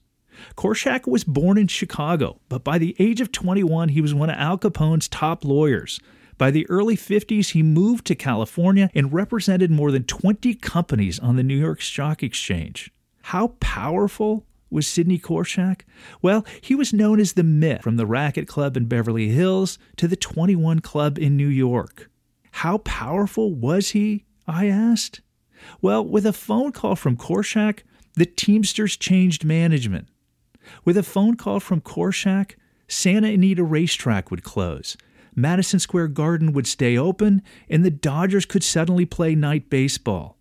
Korshak 0.56 1.06
was 1.06 1.24
born 1.24 1.58
in 1.58 1.66
Chicago, 1.66 2.40
but 2.48 2.64
by 2.64 2.78
the 2.78 2.94
age 2.98 3.20
of 3.20 3.32
21, 3.32 3.90
he 3.90 4.00
was 4.00 4.14
one 4.14 4.30
of 4.30 4.38
Al 4.38 4.58
Capone's 4.58 5.08
top 5.08 5.44
lawyers. 5.44 6.00
By 6.36 6.52
the 6.52 6.68
early 6.70 6.96
50s, 6.96 7.50
he 7.50 7.62
moved 7.64 8.06
to 8.06 8.14
California 8.14 8.90
and 8.94 9.12
represented 9.12 9.70
more 9.70 9.90
than 9.90 10.04
20 10.04 10.54
companies 10.54 11.18
on 11.18 11.36
the 11.36 11.42
New 11.42 11.56
York 11.56 11.82
Stock 11.82 12.22
Exchange. 12.22 12.92
How 13.22 13.48
powerful 13.58 14.46
was 14.70 14.86
Sidney 14.86 15.18
Korshak? 15.18 15.82
Well, 16.22 16.44
he 16.60 16.74
was 16.74 16.92
known 16.92 17.20
as 17.20 17.32
the 17.32 17.42
Myth 17.42 17.82
from 17.82 17.96
the 17.96 18.06
Racket 18.06 18.48
Club 18.48 18.76
in 18.76 18.86
Beverly 18.86 19.28
Hills 19.28 19.78
to 19.96 20.08
the 20.08 20.16
21 20.16 20.80
Club 20.80 21.18
in 21.18 21.36
New 21.36 21.48
York. 21.48 22.10
How 22.52 22.78
powerful 22.78 23.54
was 23.54 23.90
he? 23.90 24.24
I 24.46 24.66
asked. 24.66 25.20
Well, 25.80 26.04
with 26.04 26.26
a 26.26 26.32
phone 26.32 26.72
call 26.72 26.96
from 26.96 27.16
Korshak, 27.16 27.80
the 28.14 28.26
Teamsters 28.26 28.96
changed 28.96 29.44
management. 29.44 30.08
With 30.84 30.96
a 30.96 31.02
phone 31.02 31.36
call 31.36 31.60
from 31.60 31.80
Korshak, 31.80 32.54
Santa 32.88 33.28
Anita 33.28 33.62
Racetrack 33.62 34.30
would 34.30 34.42
close. 34.42 34.96
Madison 35.34 35.78
Square 35.78 36.08
Garden 36.08 36.52
would 36.52 36.66
stay 36.66 36.96
open, 36.96 37.42
and 37.68 37.84
the 37.84 37.90
Dodgers 37.90 38.44
could 38.44 38.64
suddenly 38.64 39.06
play 39.06 39.34
night 39.34 39.70
baseball. 39.70 40.37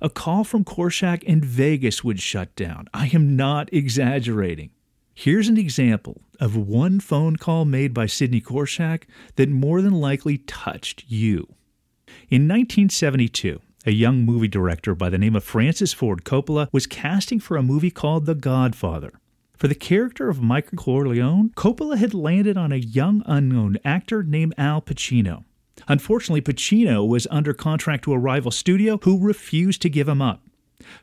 A 0.00 0.10
call 0.10 0.44
from 0.44 0.64
Korshak 0.64 1.24
and 1.26 1.44
Vegas 1.44 2.04
would 2.04 2.20
shut 2.20 2.54
down. 2.54 2.88
I 2.92 3.10
am 3.14 3.36
not 3.36 3.72
exaggerating. 3.72 4.70
Here's 5.14 5.48
an 5.48 5.56
example 5.56 6.20
of 6.38 6.56
one 6.56 7.00
phone 7.00 7.36
call 7.36 7.64
made 7.64 7.94
by 7.94 8.04
Sidney 8.04 8.42
Korshak 8.42 9.04
that 9.36 9.48
more 9.48 9.80
than 9.80 9.94
likely 9.94 10.38
touched 10.38 11.04
you. 11.08 11.48
In 12.28 12.42
1972, 12.42 13.60
a 13.86 13.92
young 13.92 14.24
movie 14.26 14.48
director 14.48 14.94
by 14.94 15.08
the 15.08 15.16
name 15.16 15.34
of 15.34 15.44
Francis 15.44 15.94
Ford 15.94 16.24
Coppola 16.24 16.68
was 16.72 16.86
casting 16.86 17.40
for 17.40 17.56
a 17.56 17.62
movie 17.62 17.90
called 17.90 18.26
The 18.26 18.34
Godfather. 18.34 19.12
For 19.56 19.68
the 19.68 19.74
character 19.74 20.28
of 20.28 20.42
Michael 20.42 20.76
Corleone, 20.76 21.50
Coppola 21.56 21.96
had 21.96 22.12
landed 22.12 22.58
on 22.58 22.72
a 22.72 22.76
young 22.76 23.22
unknown 23.24 23.78
actor 23.84 24.22
named 24.22 24.54
Al 24.58 24.82
Pacino. 24.82 25.44
Unfortunately, 25.88 26.40
Pacino 26.40 27.06
was 27.06 27.26
under 27.30 27.54
contract 27.54 28.04
to 28.04 28.12
a 28.12 28.18
rival 28.18 28.50
studio 28.50 28.98
who 29.02 29.24
refused 29.24 29.82
to 29.82 29.88
give 29.88 30.08
him 30.08 30.20
up. 30.20 30.42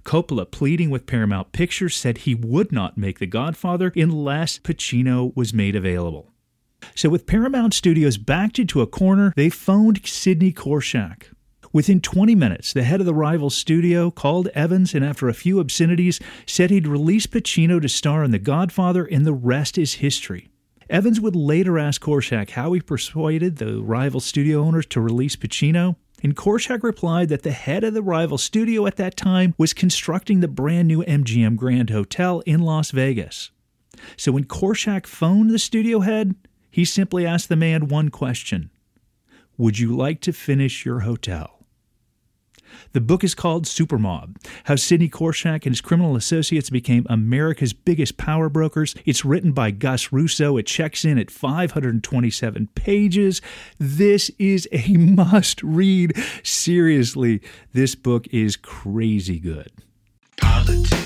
Coppola, 0.03 0.49
pleading 0.49 0.89
with 0.89 1.05
Paramount 1.05 1.51
Pictures, 1.51 1.95
said 1.95 2.19
he 2.19 2.35
would 2.35 2.71
not 2.71 2.97
make 2.97 3.19
The 3.19 3.25
Godfather 3.25 3.91
unless 3.95 4.59
Pacino 4.59 5.35
was 5.35 5.53
made 5.53 5.75
available. 5.75 6.31
So, 6.95 7.09
with 7.09 7.25
Paramount 7.25 7.73
Studios 7.73 8.17
backed 8.17 8.59
into 8.59 8.81
a 8.81 8.87
corner, 8.87 9.33
they 9.35 9.49
phoned 9.49 10.05
Sidney 10.05 10.51
Korshak. 10.51 11.27
Within 11.71 12.01
20 12.01 12.35
minutes, 12.35 12.71
the 12.71 12.83
head 12.83 12.99
of 12.99 13.07
the 13.07 13.15
rival 13.15 13.49
studio 13.49 14.11
called 14.11 14.47
Evans 14.49 14.93
and, 14.93 15.03
after 15.03 15.27
a 15.27 15.33
few 15.33 15.59
obscenities, 15.59 16.19
said 16.45 16.69
he'd 16.69 16.87
release 16.87 17.25
Pacino 17.25 17.81
to 17.81 17.89
star 17.89 18.23
in 18.23 18.31
The 18.31 18.37
Godfather, 18.37 19.05
and 19.05 19.25
the 19.25 19.33
rest 19.33 19.77
is 19.77 19.95
history. 19.95 20.49
Evans 20.93 21.19
would 21.19 21.35
later 21.35 21.79
ask 21.79 21.99
Korshak 22.03 22.51
how 22.51 22.73
he 22.73 22.79
persuaded 22.79 23.57
the 23.57 23.81
rival 23.81 24.19
studio 24.19 24.61
owners 24.63 24.85
to 24.85 25.01
release 25.01 25.35
Pacino, 25.35 25.95
and 26.21 26.35
Korshak 26.35 26.83
replied 26.83 27.29
that 27.29 27.41
the 27.41 27.49
head 27.49 27.83
of 27.83 27.95
the 27.95 28.03
rival 28.03 28.37
studio 28.37 28.85
at 28.85 28.97
that 28.97 29.17
time 29.17 29.55
was 29.57 29.73
constructing 29.73 30.39
the 30.39 30.47
brand 30.47 30.87
new 30.87 31.03
MGM 31.03 31.55
Grand 31.55 31.89
Hotel 31.89 32.41
in 32.41 32.61
Las 32.61 32.91
Vegas. 32.91 33.49
So 34.17 34.33
when 34.33 34.43
Korshak 34.43 35.07
phoned 35.07 35.49
the 35.49 35.57
studio 35.57 36.01
head, 36.01 36.35
he 36.69 36.85
simply 36.85 37.25
asked 37.25 37.49
the 37.49 37.55
man 37.55 37.87
one 37.87 38.09
question 38.09 38.69
Would 39.57 39.79
you 39.79 39.95
like 39.95 40.21
to 40.21 40.31
finish 40.31 40.85
your 40.85 40.99
hotel? 40.99 41.62
The 42.93 43.01
book 43.01 43.23
is 43.23 43.35
called 43.35 43.65
Supermob 43.65 44.37
How 44.65 44.75
Sidney 44.75 45.09
Korshak 45.09 45.65
and 45.65 45.73
His 45.73 45.81
Criminal 45.81 46.15
Associates 46.15 46.69
Became 46.69 47.05
America's 47.09 47.73
Biggest 47.73 48.17
Power 48.17 48.49
Brokers. 48.49 48.95
It's 49.05 49.25
written 49.25 49.51
by 49.51 49.71
Gus 49.71 50.11
Russo. 50.11 50.57
It 50.57 50.67
checks 50.67 51.05
in 51.05 51.17
at 51.17 51.31
527 51.31 52.69
pages. 52.75 53.41
This 53.79 54.31
is 54.39 54.67
a 54.71 54.93
must 54.97 55.61
read. 55.63 56.13
Seriously, 56.43 57.41
this 57.73 57.95
book 57.95 58.27
is 58.31 58.55
crazy 58.55 59.39
good. 59.39 59.71
Politics. 60.37 61.03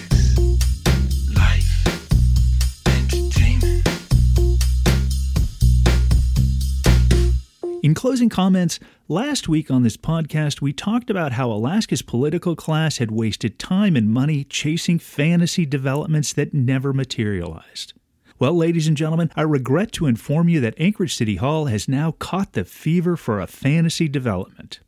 In 7.87 7.93
closing 7.93 8.27
comments, 8.27 8.79
last 9.07 9.47
week 9.47 9.71
on 9.71 9.83
this 9.83 9.97
podcast, 9.97 10.61
we 10.61 10.73
talked 10.73 11.09
about 11.09 11.33
how 11.33 11.51
Alaska's 11.51 12.01
political 12.01 12.55
class 12.55 12.97
had 12.97 13.11
wasted 13.11 13.59
time 13.59 13.95
and 13.95 14.09
money 14.09 14.43
chasing 14.43 14.99
fantasy 14.99 15.65
developments 15.65 16.33
that 16.33 16.53
never 16.53 16.93
materialized. 16.93 17.93
Well, 18.39 18.53
ladies 18.53 18.87
and 18.87 18.95
gentlemen, 18.95 19.31
I 19.35 19.41
regret 19.41 19.91
to 19.93 20.05
inform 20.05 20.49
you 20.49 20.59
that 20.61 20.79
Anchorage 20.79 21.15
City 21.15 21.37
Hall 21.37 21.65
has 21.65 21.87
now 21.87 22.11
caught 22.11 22.53
the 22.53 22.65
fever 22.65 23.17
for 23.17 23.39
a 23.39 23.47
fantasy 23.47 24.07
development. 24.07 24.79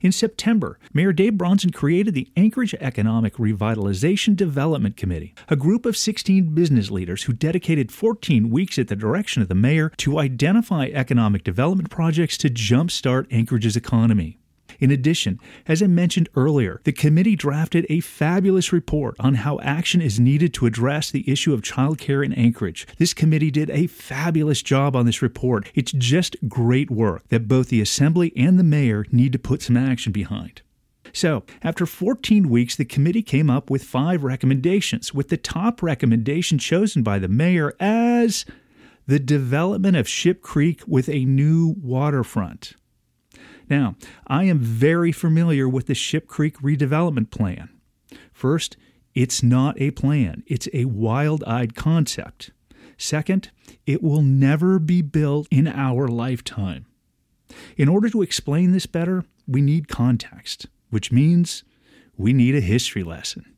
In 0.00 0.12
September, 0.12 0.78
Mayor 0.92 1.12
Dave 1.12 1.36
Bronson 1.36 1.70
created 1.70 2.14
the 2.14 2.28
Anchorage 2.36 2.74
Economic 2.74 3.34
Revitalization 3.34 4.34
Development 4.34 4.96
Committee, 4.96 5.34
a 5.48 5.56
group 5.56 5.86
of 5.86 5.96
16 5.96 6.54
business 6.54 6.90
leaders 6.90 7.24
who 7.24 7.32
dedicated 7.32 7.92
14 7.92 8.50
weeks 8.50 8.78
at 8.78 8.88
the 8.88 8.96
direction 8.96 9.42
of 9.42 9.48
the 9.48 9.54
mayor 9.54 9.92
to 9.98 10.18
identify 10.18 10.86
economic 10.86 11.44
development 11.44 11.90
projects 11.90 12.36
to 12.38 12.48
jumpstart 12.48 13.26
Anchorage's 13.30 13.76
economy. 13.76 14.39
In 14.80 14.90
addition, 14.90 15.38
as 15.68 15.82
I 15.82 15.86
mentioned 15.86 16.30
earlier, 16.34 16.80
the 16.84 16.92
committee 16.92 17.36
drafted 17.36 17.86
a 17.88 18.00
fabulous 18.00 18.72
report 18.72 19.14
on 19.20 19.34
how 19.34 19.60
action 19.60 20.00
is 20.00 20.18
needed 20.18 20.54
to 20.54 20.66
address 20.66 21.10
the 21.10 21.30
issue 21.30 21.52
of 21.52 21.60
childcare 21.60 22.24
in 22.24 22.32
Anchorage. 22.32 22.86
This 22.96 23.12
committee 23.12 23.50
did 23.50 23.68
a 23.70 23.86
fabulous 23.86 24.62
job 24.62 24.96
on 24.96 25.04
this 25.04 25.20
report. 25.20 25.70
It's 25.74 25.92
just 25.92 26.36
great 26.48 26.90
work 26.90 27.28
that 27.28 27.46
both 27.46 27.68
the 27.68 27.82
Assembly 27.82 28.32
and 28.34 28.58
the 28.58 28.64
Mayor 28.64 29.04
need 29.12 29.32
to 29.32 29.38
put 29.38 29.60
some 29.60 29.76
action 29.76 30.12
behind. 30.12 30.62
So, 31.12 31.44
after 31.62 31.86
14 31.86 32.48
weeks, 32.48 32.76
the 32.76 32.84
committee 32.84 33.22
came 33.22 33.50
up 33.50 33.68
with 33.68 33.82
five 33.82 34.22
recommendations, 34.22 35.12
with 35.12 35.28
the 35.28 35.36
top 35.36 35.82
recommendation 35.82 36.58
chosen 36.58 37.02
by 37.02 37.18
the 37.18 37.28
mayor 37.28 37.74
as 37.80 38.44
the 39.06 39.18
development 39.18 39.96
of 39.96 40.08
Ship 40.08 40.40
Creek 40.40 40.82
with 40.86 41.08
a 41.08 41.24
new 41.24 41.74
waterfront. 41.82 42.74
Now, 43.70 43.94
I 44.26 44.44
am 44.44 44.58
very 44.58 45.12
familiar 45.12 45.68
with 45.68 45.86
the 45.86 45.94
Ship 45.94 46.26
Creek 46.26 46.58
redevelopment 46.58 47.30
plan. 47.30 47.70
First, 48.32 48.76
it's 49.14 49.42
not 49.42 49.80
a 49.80 49.92
plan, 49.92 50.42
it's 50.46 50.68
a 50.74 50.86
wild 50.86 51.44
eyed 51.44 51.76
concept. 51.76 52.50
Second, 52.98 53.50
it 53.86 54.02
will 54.02 54.22
never 54.22 54.78
be 54.78 55.02
built 55.02 55.46
in 55.50 55.68
our 55.68 56.08
lifetime. 56.08 56.86
In 57.76 57.88
order 57.88 58.10
to 58.10 58.22
explain 58.22 58.72
this 58.72 58.86
better, 58.86 59.24
we 59.46 59.62
need 59.62 59.88
context, 59.88 60.66
which 60.90 61.10
means 61.12 61.64
we 62.16 62.32
need 62.32 62.54
a 62.54 62.60
history 62.60 63.02
lesson. 63.02 63.56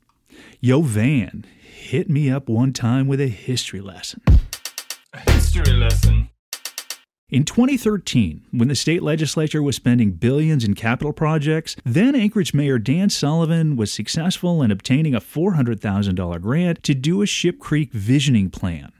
Yo, 0.60 0.82
Van, 0.82 1.44
hit 1.58 2.08
me 2.08 2.30
up 2.30 2.48
one 2.48 2.72
time 2.72 3.08
with 3.08 3.20
a 3.20 3.28
history 3.28 3.80
lesson. 3.80 4.22
A 5.12 5.30
history 5.32 5.72
lesson. 5.72 6.31
In 7.32 7.44
2013, 7.44 8.42
when 8.50 8.68
the 8.68 8.74
state 8.74 9.02
legislature 9.02 9.62
was 9.62 9.74
spending 9.74 10.10
billions 10.10 10.64
in 10.64 10.74
capital 10.74 11.14
projects, 11.14 11.76
then 11.82 12.14
Anchorage 12.14 12.52
Mayor 12.52 12.78
Dan 12.78 13.08
Sullivan 13.08 13.74
was 13.74 13.90
successful 13.90 14.62
in 14.62 14.70
obtaining 14.70 15.14
a 15.14 15.20
$400,000 15.20 16.42
grant 16.42 16.82
to 16.82 16.94
do 16.94 17.22
a 17.22 17.26
Ship 17.26 17.58
Creek 17.58 17.90
visioning 17.92 18.50
plan. 18.50 18.92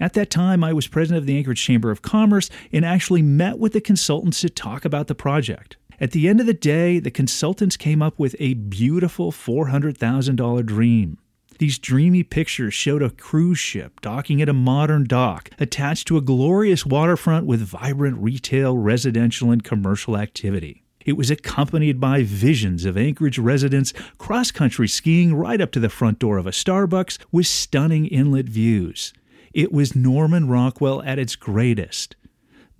At 0.00 0.14
that 0.14 0.28
time, 0.28 0.64
I 0.64 0.72
was 0.72 0.88
president 0.88 1.18
of 1.18 1.26
the 1.26 1.38
Anchorage 1.38 1.62
Chamber 1.62 1.92
of 1.92 2.02
Commerce 2.02 2.50
and 2.72 2.84
actually 2.84 3.22
met 3.22 3.60
with 3.60 3.74
the 3.74 3.80
consultants 3.80 4.40
to 4.40 4.50
talk 4.50 4.84
about 4.84 5.06
the 5.06 5.14
project. 5.14 5.76
At 6.00 6.10
the 6.10 6.28
end 6.28 6.40
of 6.40 6.46
the 6.46 6.54
day, 6.54 6.98
the 6.98 7.12
consultants 7.12 7.76
came 7.76 8.02
up 8.02 8.18
with 8.18 8.34
a 8.40 8.54
beautiful 8.54 9.30
$400,000 9.30 10.66
dream. 10.66 11.16
These 11.62 11.78
dreamy 11.78 12.24
pictures 12.24 12.74
showed 12.74 13.02
a 13.02 13.10
cruise 13.10 13.60
ship 13.60 14.00
docking 14.00 14.42
at 14.42 14.48
a 14.48 14.52
modern 14.52 15.04
dock 15.04 15.48
attached 15.60 16.08
to 16.08 16.16
a 16.16 16.20
glorious 16.20 16.84
waterfront 16.84 17.46
with 17.46 17.60
vibrant 17.60 18.18
retail, 18.18 18.76
residential, 18.76 19.52
and 19.52 19.62
commercial 19.62 20.16
activity. 20.16 20.82
It 21.06 21.12
was 21.12 21.30
accompanied 21.30 22.00
by 22.00 22.24
visions 22.24 22.84
of 22.84 22.96
Anchorage 22.96 23.38
residents 23.38 23.92
cross 24.18 24.50
country 24.50 24.88
skiing 24.88 25.36
right 25.36 25.60
up 25.60 25.70
to 25.70 25.78
the 25.78 25.88
front 25.88 26.18
door 26.18 26.36
of 26.36 26.48
a 26.48 26.50
Starbucks 26.50 27.18
with 27.30 27.46
stunning 27.46 28.06
inlet 28.06 28.46
views. 28.46 29.12
It 29.54 29.70
was 29.70 29.94
Norman 29.94 30.48
Rockwell 30.48 31.00
at 31.02 31.20
its 31.20 31.36
greatest. 31.36 32.16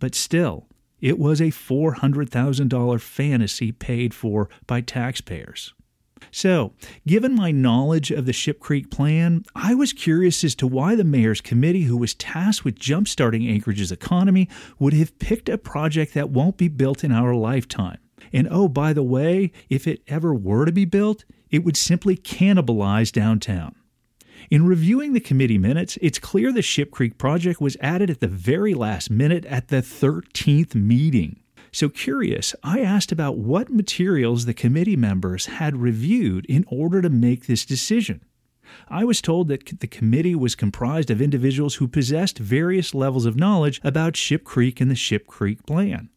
But 0.01 0.17
still, 0.17 0.67
it 1.01 1.21
was 1.21 1.41
a 1.41 1.53
$400,000 1.53 3.01
fantasy 3.01 3.71
paid 3.71 4.13
for 4.13 4.51
by 4.67 4.81
taxpayers. 4.81 5.73
So, 6.31 6.75
given 7.07 7.35
my 7.35 7.51
knowledge 7.51 8.11
of 8.11 8.27
the 8.27 8.33
Ship 8.33 8.61
Creek 8.61 8.91
plan, 8.91 9.45
I 9.55 9.75
was 9.75 9.93
curious 9.93 10.45
as 10.45 10.55
to 10.57 10.67
why 10.67 10.95
the 10.95 11.05
mayor's 11.05 11.41
committee, 11.41 11.83
who 11.83 11.97
was 11.97 12.15
tasked 12.15 12.65
with 12.65 12.79
jumpstarting 12.79 13.51
Anchorage's 13.51 13.93
economy, 13.93 14.49
would 14.79 14.93
have 14.95 15.19
picked 15.19 15.49
a 15.49 15.59
project 15.59 16.15
that 16.15 16.31
won't 16.31 16.57
be 16.57 16.69
built 16.69 17.05
in 17.05 17.13
our 17.13 17.35
lifetime. 17.35 17.99
And 18.33 18.49
oh, 18.51 18.69
by 18.69 18.93
the 18.93 19.03
way, 19.03 19.53
if 19.69 19.87
it 19.87 20.03
ever 20.07 20.35
were 20.35 20.65
to 20.65 20.73
be 20.73 20.85
built, 20.85 21.25
it 21.51 21.65
would 21.65 21.77
simply 21.77 22.17
cannibalize 22.17 23.13
downtown. 23.13 23.75
In 24.51 24.67
reviewing 24.67 25.13
the 25.13 25.21
committee 25.21 25.59
minutes, 25.59 25.99
it's 26.01 26.19
clear 26.19 26.53
the 26.53 26.63
Ship 26.63 26.91
Creek 26.91 27.19
project 27.19 27.61
was 27.61 27.77
added 27.81 28.11
at 28.11 28.21
the 28.21 28.29
very 28.29 28.75
last 28.75 29.11
minute 29.11 29.45
at 29.47 29.69
the 29.69 29.77
13th 29.77 30.75
meeting. 30.75 31.42
So 31.73 31.89
curious, 31.89 32.55
I 32.63 32.81
asked 32.81 33.13
about 33.13 33.39
what 33.39 33.71
materials 33.71 34.45
the 34.45 34.53
committee 34.53 34.97
members 34.97 35.47
had 35.47 35.77
reviewed 35.77 36.45
in 36.47 36.67
order 36.69 37.01
to 37.01 37.09
make 37.09 37.47
this 37.47 37.65
decision. 37.65 38.23
I 38.89 39.05
was 39.05 39.23
told 39.23 39.49
that 39.49 39.81
the 39.81 39.87
committee 39.87 40.35
was 40.35 40.55
comprised 40.55 41.11
of 41.11 41.23
individuals 41.23 41.77
who 41.77 41.89
possessed 41.89 42.39
various 42.39 42.95
levels 42.95 43.25
of 43.25 43.37
knowledge 43.37 43.81
about 43.83 44.17
Ship 44.17 44.45
Creek 44.45 44.81
and 44.81 44.91
the 44.91 44.95
Ship 44.95 45.27
Creek 45.27 45.65
plan. 45.67 46.11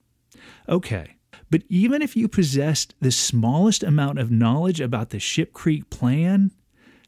Okay, 0.67 1.15
but 1.49 1.63
even 1.69 2.01
if 2.01 2.17
you 2.17 2.27
possessed 2.27 2.93
the 2.99 3.11
smallest 3.11 3.81
amount 3.81 4.19
of 4.19 4.31
knowledge 4.31 4.81
about 4.81 5.11
the 5.11 5.19
Ship 5.19 5.53
Creek 5.53 5.89
plan, 5.89 6.51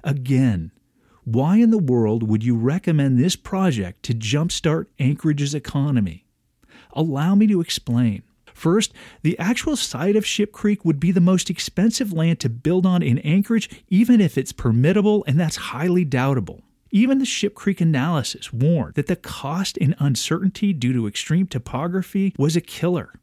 again, 0.04 0.72
why 1.25 1.58
in 1.58 1.72
the 1.72 1.77
world 1.77 2.24
would 2.24 2.44
you 2.46 2.56
recommend 2.56 3.20
this 3.20 3.36
project 3.36 4.04
to 4.04 4.13
jumpstart 4.13 4.86
Anchorage's 5.00 5.54
economy? 5.54 6.25
Allow 6.94 7.36
me 7.36 7.48
to 7.48 7.60
explain. 7.60 8.24
First, 8.57 8.91
the 9.21 9.37
actual 9.37 9.75
site 9.75 10.15
of 10.15 10.25
Ship 10.25 10.51
Creek 10.51 10.83
would 10.83 10.99
be 10.99 11.11
the 11.11 11.21
most 11.21 11.51
expensive 11.51 12.11
land 12.11 12.39
to 12.39 12.49
build 12.49 12.87
on 12.87 13.03
in 13.03 13.19
Anchorage, 13.19 13.69
even 13.87 14.19
if 14.19 14.35
it's 14.35 14.51
permittable, 14.51 15.21
and 15.27 15.39
that's 15.39 15.57
highly 15.57 16.03
doubtable. 16.03 16.63
Even 16.89 17.19
the 17.19 17.25
Ship 17.25 17.53
Creek 17.53 17.81
analysis 17.81 18.51
warned 18.51 18.95
that 18.95 19.05
the 19.05 19.15
cost 19.15 19.77
and 19.79 19.93
uncertainty 19.99 20.73
due 20.73 20.91
to 20.91 21.05
extreme 21.05 21.45
topography 21.45 22.33
was 22.39 22.55
a 22.55 22.61
killer. 22.61 23.13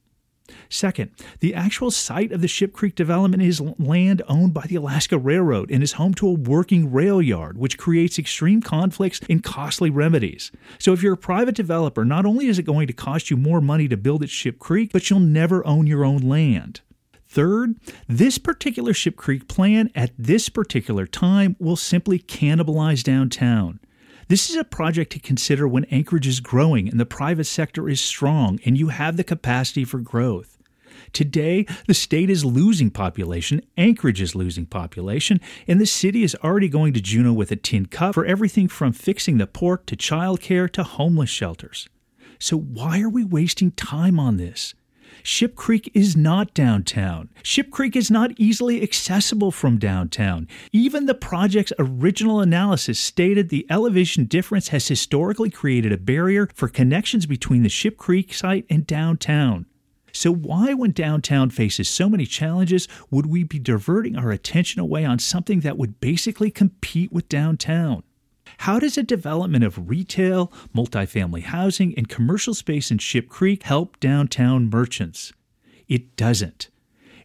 Second, 0.69 1.11
the 1.41 1.55
actual 1.55 1.91
site 1.91 2.33
of 2.33 2.41
the 2.41 2.49
Ship 2.49 2.73
Creek 2.73 2.95
development 2.95 3.43
is 3.43 3.61
land 3.79 4.23
owned 4.29 4.53
by 4.53 4.67
the 4.67 4.77
Alaska 4.77 5.17
Railroad 5.17 5.71
and 5.71 5.83
is 5.83 5.93
home 5.93 6.15
to 6.15 6.29
a 6.29 6.33
working 6.33 6.93
rail 6.93 7.23
yard, 7.23 7.57
which 7.57 7.79
creates 7.79 8.19
extreme 8.19 8.61
conflicts 8.61 9.21
and 9.29 9.43
costly 9.43 9.91
remedies. 9.91 10.53
So, 10.79 10.93
if 10.93 11.03
you're 11.03 11.15
a 11.15 11.19
private 11.19 11.55
developer, 11.55 12.05
not 12.05 12.27
only 12.27 12.47
is 12.47 12.59
it 12.59 12.65
going 12.65 12.87
to 12.89 12.93
cost 12.93 13.31
you 13.31 13.37
more 13.37 13.61
money 13.61 13.89
to 13.89 13.97
build 13.97 14.23
at 14.23 14.31
Ship 14.31 14.59
Creek, 14.59 14.91
but 14.93 15.09
you'll 15.09 15.21
never 15.21 15.67
own 15.67 15.87
your 15.87 16.05
own 16.05 16.19
land. 16.19 16.81
Third, 17.27 17.77
this 18.07 18.39
particular 18.39 18.95
Ship 18.95 19.17
Creek 19.17 19.49
plan 19.49 19.91
at 19.95 20.13
this 20.17 20.49
particular 20.49 21.07
time 21.07 21.57
will 21.59 21.77
simply 21.77 22.19
cannibalize 22.19 23.03
downtown. 23.03 23.81
This 24.29 24.49
is 24.49 24.57
a 24.57 24.65
project 24.65 25.13
to 25.13 25.19
consider 25.19 25.69
when 25.69 25.85
Anchorage 25.87 26.27
is 26.27 26.41
growing 26.41 26.89
and 26.89 26.99
the 26.99 27.07
private 27.07 27.45
sector 27.45 27.89
is 27.89 28.01
strong 28.01 28.59
and 28.65 28.79
you 28.79 28.89
have 28.89 29.17
the 29.17 29.25
capacity 29.25 29.85
for 29.85 29.99
growth. 29.99 30.59
Today, 31.13 31.67
the 31.87 31.95
state 31.95 32.31
is 32.31 32.45
losing 32.45 32.91
population, 32.91 33.61
Anchorage 33.77 34.21
is 34.21 34.35
losing 34.35 34.67
population, 34.67 35.41
and 35.69 35.81
the 35.81 35.87
city 35.87 36.23
is 36.23 36.37
already 36.43 36.69
going 36.69 36.93
to 36.95 37.01
Juneau 37.01 37.33
with 37.33 37.53
a 37.53 37.57
tin 37.57 37.87
cup 37.87 38.15
for 38.15 38.25
everything 38.25 38.67
from 38.67 38.93
fixing 38.93 39.39
the 39.39 39.47
port 39.47 39.87
to 39.89 39.97
childcare 39.97 40.71
to 40.73 40.83
homeless 40.83 41.31
shelters. 41.31 41.89
So, 42.39 42.57
why 42.59 43.01
are 43.01 43.09
we 43.09 43.25
wasting 43.25 43.73
time 43.73 44.19
on 44.19 44.39
this? 44.39 44.75
Ship 45.23 45.55
Creek 45.55 45.91
is 45.95 46.17
not 46.17 46.55
downtown. 46.55 47.29
Ship 47.43 47.71
Creek 47.71 47.97
is 47.97 48.11
not 48.11 48.33
easily 48.37 48.83
accessible 48.83 49.51
from 49.51 49.79
downtown. 49.79 50.49
Even 50.73 51.07
the 51.07 51.15
project's 51.15 51.73
original 51.79 52.41
analysis 52.41 52.99
stated 52.99 53.49
the 53.49 53.67
elevation 53.71 54.25
difference 54.25 54.69
has 54.69 54.89
historically 54.89 55.51
created 55.51 55.93
a 55.93 55.99
barrier 55.99 56.49
for 56.55 56.69
connections 56.69 57.27
between 57.27 57.63
the 57.63 57.69
Ship 57.69 57.97
Creek 57.97 58.35
site 58.35 58.67
and 58.69 58.87
downtown. 58.87 59.67
So, 60.13 60.33
why, 60.33 60.75
when 60.75 60.93
downtown 60.93 61.51
faces 61.51 61.89
so 61.89 62.09
many 62.09 62.25
challenges, 62.25 62.87
would 63.11 63.27
we 63.27 63.43
be 63.43 63.59
diverting 63.59 64.17
our 64.17 64.31
attention 64.31 64.81
away 64.81 65.05
on 65.05 65.19
something 65.19 65.61
that 65.61 65.77
would 65.77 65.99
basically 65.99 66.53
compete 66.53 67.13
with 67.13 67.29
downtown? 67.29 68.05
How 68.59 68.79
does 68.79 68.97
a 68.97 69.03
development 69.03 69.65
of 69.65 69.89
retail, 69.89 70.53
multifamily 70.75 71.43
housing, 71.43 71.95
and 71.97 72.09
commercial 72.09 72.55
space 72.55 72.91
in 72.91 72.99
Ship 72.99 73.29
Creek 73.29 73.65
help 73.65 74.01
downtown 74.01 74.71
merchants? 74.71 75.33
It 75.89 76.17
doesn't. 76.17 76.71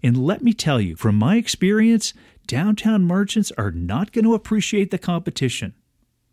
And 0.01 0.17
let 0.17 0.41
me 0.41 0.53
tell 0.53 0.79
you, 0.79 0.95
from 0.95 1.15
my 1.15 1.35
experience, 1.35 2.13
downtown 2.47 3.03
merchants 3.03 3.51
are 3.57 3.71
not 3.71 4.11
going 4.11 4.25
to 4.25 4.33
appreciate 4.33 4.91
the 4.91 4.97
competition. 4.97 5.73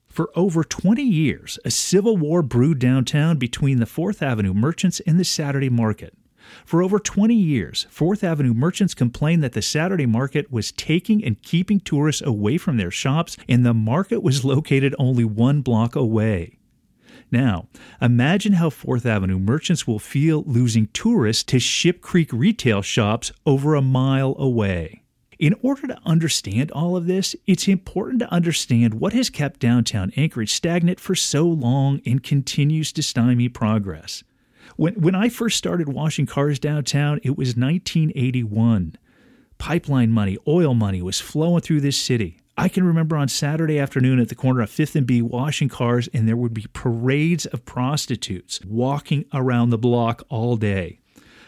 For 0.06 0.30
over 0.34 0.64
20 0.64 1.02
years, 1.02 1.58
a 1.64 1.70
civil 1.70 2.16
war 2.16 2.42
brewed 2.42 2.78
downtown 2.78 3.36
between 3.36 3.78
the 3.78 3.84
4th 3.84 4.22
Avenue 4.22 4.54
merchants 4.54 5.00
and 5.00 5.20
the 5.20 5.24
Saturday 5.24 5.68
market. 5.68 6.14
For 6.64 6.82
over 6.82 6.98
20 6.98 7.34
years, 7.34 7.86
Fourth 7.90 8.24
Avenue 8.24 8.54
merchants 8.54 8.94
complained 8.94 9.42
that 9.42 9.52
the 9.52 9.62
Saturday 9.62 10.06
market 10.06 10.50
was 10.50 10.72
taking 10.72 11.24
and 11.24 11.40
keeping 11.42 11.80
tourists 11.80 12.22
away 12.22 12.58
from 12.58 12.76
their 12.76 12.90
shops, 12.90 13.36
and 13.48 13.64
the 13.64 13.74
market 13.74 14.22
was 14.22 14.44
located 14.44 14.94
only 14.98 15.24
one 15.24 15.62
block 15.62 15.96
away. 15.96 16.58
Now, 17.30 17.68
imagine 18.00 18.54
how 18.54 18.70
Fourth 18.70 19.04
Avenue 19.04 19.38
merchants 19.38 19.86
will 19.86 19.98
feel 19.98 20.44
losing 20.46 20.86
tourists 20.88 21.42
to 21.44 21.58
Ship 21.58 22.00
Creek 22.00 22.32
retail 22.32 22.82
shops 22.82 23.32
over 23.44 23.74
a 23.74 23.82
mile 23.82 24.36
away. 24.38 25.02
In 25.38 25.54
order 25.60 25.86
to 25.86 25.98
understand 26.06 26.70
all 26.70 26.96
of 26.96 27.06
this, 27.06 27.36
it's 27.46 27.68
important 27.68 28.20
to 28.20 28.32
understand 28.32 28.94
what 28.94 29.12
has 29.12 29.28
kept 29.28 29.60
downtown 29.60 30.12
Anchorage 30.16 30.52
stagnant 30.52 30.98
for 30.98 31.14
so 31.14 31.44
long 31.46 32.00
and 32.06 32.22
continues 32.22 32.90
to 32.92 33.02
stymie 33.02 33.50
progress. 33.50 34.24
When, 34.76 34.94
when 34.94 35.14
I 35.14 35.30
first 35.30 35.56
started 35.56 35.88
washing 35.88 36.26
cars 36.26 36.58
downtown, 36.58 37.18
it 37.22 37.36
was 37.36 37.56
1981. 37.56 38.96
Pipeline 39.58 40.10
money, 40.10 40.36
oil 40.46 40.74
money 40.74 41.00
was 41.00 41.18
flowing 41.18 41.62
through 41.62 41.80
this 41.80 41.96
city. 41.96 42.38
I 42.58 42.68
can 42.68 42.84
remember 42.84 43.16
on 43.16 43.28
Saturday 43.28 43.78
afternoon 43.78 44.18
at 44.18 44.28
the 44.28 44.34
corner 44.34 44.60
of 44.60 44.70
5th 44.70 44.94
and 44.94 45.06
B 45.06 45.22
washing 45.22 45.68
cars, 45.68 46.08
and 46.12 46.28
there 46.28 46.36
would 46.36 46.54
be 46.54 46.66
parades 46.72 47.46
of 47.46 47.64
prostitutes 47.64 48.60
walking 48.64 49.24
around 49.32 49.70
the 49.70 49.78
block 49.78 50.24
all 50.28 50.56
day. 50.56 51.00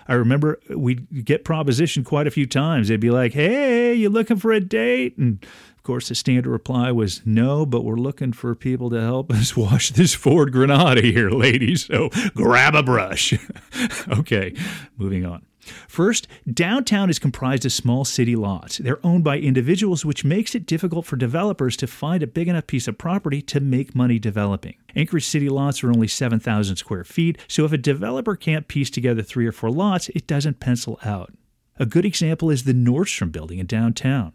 I 0.08 0.14
remember 0.14 0.58
we'd 0.70 1.24
get 1.24 1.44
propositioned 1.44 2.06
quite 2.06 2.26
a 2.26 2.30
few 2.30 2.46
times. 2.46 2.88
They'd 2.88 2.98
be 2.98 3.10
like, 3.10 3.34
"Hey, 3.34 3.94
you 3.94 4.08
looking 4.08 4.38
for 4.38 4.52
a 4.52 4.60
date?" 4.60 5.16
And 5.18 5.44
of 5.76 5.82
course, 5.82 6.08
the 6.08 6.14
standard 6.14 6.50
reply 6.50 6.90
was, 6.90 7.22
"No, 7.24 7.66
but 7.66 7.84
we're 7.84 7.96
looking 7.96 8.32
for 8.32 8.54
people 8.54 8.88
to 8.90 9.00
help 9.00 9.30
us 9.32 9.56
wash 9.56 9.90
this 9.90 10.14
Ford 10.14 10.52
Granada 10.52 11.02
here, 11.02 11.30
ladies. 11.30 11.84
So 11.86 12.08
grab 12.34 12.74
a 12.74 12.82
brush." 12.82 13.34
okay, 14.08 14.54
moving 14.96 15.26
on. 15.26 15.42
First, 15.88 16.28
downtown 16.52 17.10
is 17.10 17.18
comprised 17.18 17.64
of 17.64 17.72
small 17.72 18.04
city 18.04 18.36
lots. 18.36 18.78
They're 18.78 19.04
owned 19.04 19.24
by 19.24 19.38
individuals, 19.38 20.04
which 20.04 20.24
makes 20.24 20.54
it 20.54 20.66
difficult 20.66 21.06
for 21.06 21.16
developers 21.16 21.76
to 21.78 21.86
find 21.86 22.22
a 22.22 22.26
big 22.26 22.48
enough 22.48 22.66
piece 22.66 22.88
of 22.88 22.98
property 22.98 23.42
to 23.42 23.60
make 23.60 23.94
money 23.94 24.18
developing. 24.18 24.76
Anchorage 24.96 25.26
city 25.26 25.48
lots 25.48 25.82
are 25.84 25.90
only 25.90 26.08
7,000 26.08 26.76
square 26.76 27.04
feet, 27.04 27.38
so 27.48 27.64
if 27.64 27.72
a 27.72 27.78
developer 27.78 28.36
can't 28.36 28.68
piece 28.68 28.90
together 28.90 29.22
three 29.22 29.46
or 29.46 29.52
four 29.52 29.70
lots, 29.70 30.08
it 30.10 30.26
doesn't 30.26 30.60
pencil 30.60 30.98
out. 31.04 31.32
A 31.78 31.86
good 31.86 32.04
example 32.04 32.50
is 32.50 32.64
the 32.64 32.72
Nordstrom 32.72 33.30
building 33.30 33.58
in 33.58 33.66
downtown. 33.66 34.32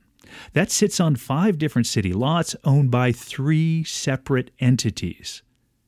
That 0.53 0.71
sits 0.71 0.99
on 0.99 1.15
five 1.15 1.57
different 1.57 1.87
city 1.87 2.13
lots 2.13 2.55
owned 2.63 2.91
by 2.91 3.11
three 3.11 3.83
separate 3.83 4.51
entities. 4.59 5.41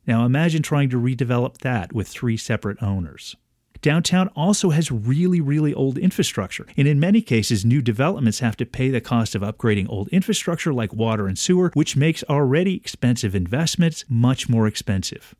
Now 0.07 0.25
imagine 0.25 0.61
trying 0.61 0.89
to 0.89 1.01
redevelop 1.01 1.59
that 1.59 1.93
with 1.93 2.07
three 2.07 2.37
separate 2.37 2.81
owners. 2.81 3.35
Downtown 3.85 4.29
also 4.29 4.71
has 4.71 4.91
really, 4.91 5.39
really 5.39 5.71
old 5.71 5.99
infrastructure, 5.99 6.65
and 6.75 6.87
in 6.87 6.99
many 6.99 7.21
cases, 7.21 7.63
new 7.63 7.83
developments 7.83 8.39
have 8.39 8.57
to 8.57 8.65
pay 8.65 8.89
the 8.89 8.99
cost 8.99 9.35
of 9.35 9.43
upgrading 9.43 9.87
old 9.89 10.07
infrastructure 10.07 10.73
like 10.73 10.91
water 10.91 11.27
and 11.27 11.37
sewer, 11.37 11.69
which 11.75 11.95
makes 11.95 12.23
already 12.23 12.77
expensive 12.77 13.35
investments 13.35 14.03
much 14.09 14.49
more 14.49 14.65
expensive. 14.65 15.35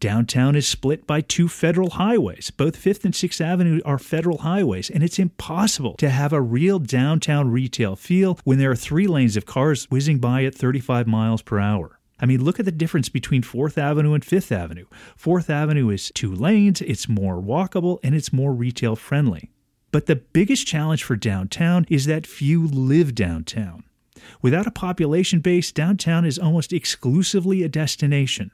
Downtown 0.00 0.56
is 0.56 0.66
split 0.66 1.06
by 1.06 1.20
two 1.20 1.46
federal 1.46 1.90
highways. 1.90 2.50
Both 2.50 2.76
5th 2.76 3.04
and 3.04 3.14
6th 3.14 3.40
Avenue 3.40 3.80
are 3.84 4.00
federal 4.00 4.38
highways, 4.38 4.90
and 4.90 5.04
it's 5.04 5.20
impossible 5.20 5.94
to 5.98 6.10
have 6.10 6.32
a 6.32 6.42
real 6.42 6.80
downtown 6.80 7.52
retail 7.52 7.94
feel 7.94 8.36
when 8.42 8.58
there 8.58 8.72
are 8.72 8.76
three 8.76 9.06
lanes 9.06 9.36
of 9.36 9.46
cars 9.46 9.84
whizzing 9.84 10.18
by 10.18 10.42
at 10.42 10.56
35 10.56 11.06
miles 11.06 11.40
per 11.40 11.60
hour. 11.60 11.99
I 12.20 12.26
mean, 12.26 12.44
look 12.44 12.58
at 12.58 12.66
the 12.66 12.72
difference 12.72 13.08
between 13.08 13.42
4th 13.42 13.78
Avenue 13.78 14.12
and 14.12 14.24
5th 14.24 14.52
Avenue. 14.52 14.86
4th 15.18 15.48
Avenue 15.48 15.88
is 15.90 16.10
two 16.14 16.34
lanes, 16.34 16.82
it's 16.82 17.08
more 17.08 17.40
walkable, 17.40 17.98
and 18.02 18.14
it's 18.14 18.32
more 18.32 18.52
retail 18.52 18.94
friendly. 18.94 19.50
But 19.90 20.06
the 20.06 20.16
biggest 20.16 20.66
challenge 20.66 21.02
for 21.02 21.16
downtown 21.16 21.86
is 21.88 22.06
that 22.06 22.26
few 22.26 22.66
live 22.66 23.14
downtown. 23.14 23.84
Without 24.42 24.66
a 24.66 24.70
population 24.70 25.40
base, 25.40 25.72
downtown 25.72 26.24
is 26.24 26.38
almost 26.38 26.72
exclusively 26.72 27.62
a 27.62 27.68
destination. 27.68 28.50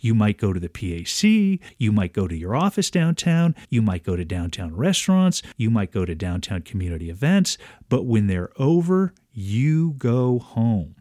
You 0.00 0.14
might 0.14 0.38
go 0.38 0.52
to 0.52 0.60
the 0.60 0.68
PAC, 0.68 1.60
you 1.78 1.92
might 1.92 2.12
go 2.12 2.28
to 2.28 2.36
your 2.36 2.54
office 2.54 2.90
downtown, 2.90 3.54
you 3.70 3.82
might 3.82 4.04
go 4.04 4.16
to 4.16 4.24
downtown 4.24 4.76
restaurants, 4.76 5.42
you 5.56 5.70
might 5.70 5.92
go 5.92 6.04
to 6.04 6.14
downtown 6.14 6.62
community 6.62 7.10
events, 7.10 7.58
but 7.88 8.04
when 8.04 8.26
they're 8.26 8.50
over, 8.56 9.14
you 9.32 9.94
go 9.98 10.38
home. 10.38 10.96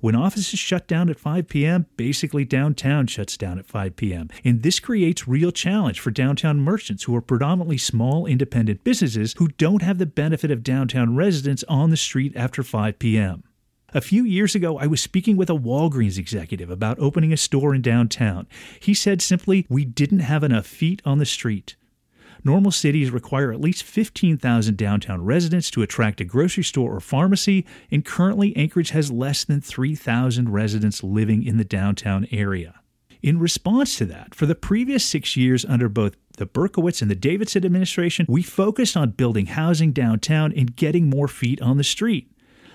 When 0.00 0.14
offices 0.14 0.58
shut 0.58 0.86
down 0.86 1.08
at 1.08 1.18
5 1.18 1.48
p.m., 1.48 1.86
basically 1.96 2.44
downtown 2.44 3.06
shuts 3.06 3.36
down 3.36 3.58
at 3.58 3.66
5 3.66 3.96
p.m. 3.96 4.28
And 4.44 4.62
this 4.62 4.80
creates 4.80 5.28
real 5.28 5.50
challenge 5.50 6.00
for 6.00 6.10
downtown 6.10 6.60
merchants 6.60 7.04
who 7.04 7.16
are 7.16 7.22
predominantly 7.22 7.78
small 7.78 8.26
independent 8.26 8.84
businesses 8.84 9.34
who 9.38 9.48
don't 9.48 9.82
have 9.82 9.98
the 9.98 10.06
benefit 10.06 10.50
of 10.50 10.62
downtown 10.62 11.16
residents 11.16 11.64
on 11.68 11.90
the 11.90 11.96
street 11.96 12.36
after 12.36 12.62
5 12.62 12.98
p.m. 12.98 13.44
A 13.94 14.00
few 14.00 14.24
years 14.24 14.54
ago, 14.54 14.78
I 14.78 14.86
was 14.86 15.02
speaking 15.02 15.36
with 15.36 15.50
a 15.50 15.54
Walgreens 15.54 16.16
executive 16.16 16.70
about 16.70 16.98
opening 16.98 17.32
a 17.32 17.36
store 17.36 17.74
in 17.74 17.82
downtown. 17.82 18.46
He 18.80 18.94
said 18.94 19.20
simply, 19.20 19.66
We 19.68 19.84
didn't 19.84 20.20
have 20.20 20.42
enough 20.42 20.66
feet 20.66 21.02
on 21.04 21.18
the 21.18 21.26
street. 21.26 21.76
Normal 22.44 22.72
cities 22.72 23.10
require 23.10 23.52
at 23.52 23.60
least 23.60 23.84
15,000 23.84 24.76
downtown 24.76 25.24
residents 25.24 25.70
to 25.70 25.82
attract 25.82 26.20
a 26.20 26.24
grocery 26.24 26.64
store 26.64 26.94
or 26.94 27.00
pharmacy, 27.00 27.64
and 27.90 28.04
currently 28.04 28.56
Anchorage 28.56 28.90
has 28.90 29.12
less 29.12 29.44
than 29.44 29.60
3,000 29.60 30.48
residents 30.48 31.04
living 31.04 31.44
in 31.44 31.56
the 31.56 31.64
downtown 31.64 32.26
area. 32.32 32.80
In 33.22 33.38
response 33.38 33.96
to 33.98 34.04
that, 34.06 34.34
for 34.34 34.46
the 34.46 34.56
previous 34.56 35.04
six 35.04 35.36
years 35.36 35.64
under 35.64 35.88
both 35.88 36.16
the 36.38 36.46
Berkowitz 36.46 37.00
and 37.00 37.10
the 37.10 37.14
Davidson 37.14 37.64
administration, 37.64 38.26
we 38.28 38.42
focused 38.42 38.96
on 38.96 39.10
building 39.10 39.46
housing 39.46 39.92
downtown 39.92 40.52
and 40.56 40.74
getting 40.74 41.08
more 41.08 41.28
feet 41.28 41.62
on 41.62 41.76
the 41.76 41.84
street. 41.84 42.28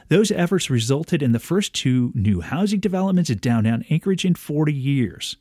Those 0.08 0.32
efforts 0.32 0.70
resulted 0.70 1.22
in 1.22 1.34
the 1.34 1.40
first 1.40 1.74
two 1.74 2.14
new 2.16 2.40
housing 2.40 2.80
developments 2.80 3.30
in 3.30 3.40
downtown 3.40 3.84
Anchorage 3.90 4.24
in 4.24 4.36
40 4.36 4.72
years. 4.72 5.36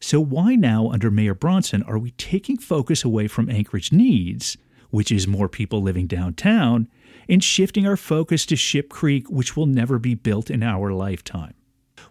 So, 0.00 0.18
why 0.18 0.54
now, 0.54 0.88
under 0.88 1.10
Mayor 1.10 1.34
Bronson, 1.34 1.82
are 1.82 1.98
we 1.98 2.12
taking 2.12 2.56
focus 2.56 3.04
away 3.04 3.28
from 3.28 3.50
Anchorage 3.50 3.92
needs, 3.92 4.56
which 4.88 5.12
is 5.12 5.28
more 5.28 5.48
people 5.48 5.82
living 5.82 6.06
downtown, 6.06 6.88
and 7.28 7.44
shifting 7.44 7.86
our 7.86 7.98
focus 7.98 8.46
to 8.46 8.56
Ship 8.56 8.88
Creek, 8.88 9.30
which 9.30 9.56
will 9.56 9.66
never 9.66 9.98
be 9.98 10.14
built 10.14 10.50
in 10.50 10.62
our 10.62 10.92
lifetime? 10.92 11.54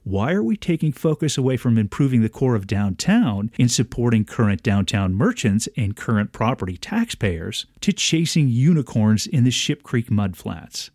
Why 0.04 0.34
are 0.34 0.44
we 0.44 0.56
taking 0.56 0.92
focus 0.92 1.36
away 1.36 1.58
from 1.58 1.80
improving 1.80 2.22
the 2.22 2.30
core 2.30 2.56
of 2.56 2.68
downtown 2.68 3.52
and 3.58 3.72
supporting 3.72 4.24
current 4.24 4.62
downtown 4.62 5.16
merchants 5.16 5.68
and 5.76 5.96
current 5.96 6.32
property 6.32 6.78
taxpayers 6.78 7.66
to 7.82 7.92
chasing 7.92 8.50
unicorns 8.50 9.26
in 9.26 9.46
the 9.46 9.52
Ship 9.52 9.82
Creek 9.82 10.10
mudflats? 10.10 10.92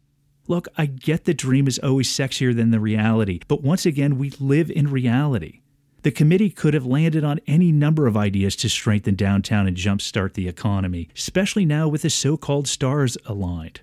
Look, 0.46 0.68
I 0.78 0.87
get 0.87 1.24
the 1.24 1.35
dream 1.35 1.66
is 1.66 1.80
always 1.80 2.09
sexier 2.09 2.54
than 2.54 2.70
the 2.70 2.80
reality, 2.80 3.40
but 3.48 3.62
once 3.62 3.85
again, 3.85 4.16
we 4.16 4.30
live 4.38 4.70
in 4.70 4.90
reality. 4.90 5.61
The 6.05 6.12
committee 6.12 6.51
could 6.51 6.75
have 6.75 6.85
landed 6.85 7.25
on 7.25 7.40
any 7.47 7.73
number 7.73 8.07
of 8.07 8.14
ideas 8.14 8.57
to 8.57 8.69
strengthen 8.69 9.14
downtown 9.14 9.67
and 9.67 9.75
jumpstart 9.75 10.35
the 10.35 10.49
economy, 10.49 11.09
especially 11.17 11.64
now 11.64 11.88
with 11.88 12.03
the 12.03 12.11
so 12.11 12.37
called 12.37 12.69
stars 12.69 13.17
aligned. 13.25 13.81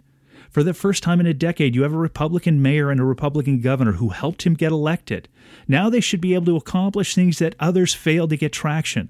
For 0.52 0.62
the 0.62 0.76
first 0.76 1.02
time 1.02 1.20
in 1.20 1.26
a 1.26 1.34
decade, 1.34 1.74
you 1.74 1.82
have 1.82 1.94
a 1.94 1.98
Republican 1.98 2.62
mayor 2.62 2.92
and 2.92 3.00
a 3.00 3.06
Republican 3.06 3.60
governor 3.60 3.94
who 3.94 4.10
helped 4.10 4.44
him 4.44 4.54
get 4.54 4.72
elected. 4.72 5.30
Now 5.68 5.90
they 5.90 6.00
should 6.00 6.22
be 6.22 6.36
able 6.36 6.46
to 6.46 6.58
accomplish 6.58 7.16
things 7.16 7.40
that 7.40 7.56
others 7.60 7.96
failed 7.96 8.30
to 8.30 8.38
get 8.38 8.54
traction. 8.54 9.10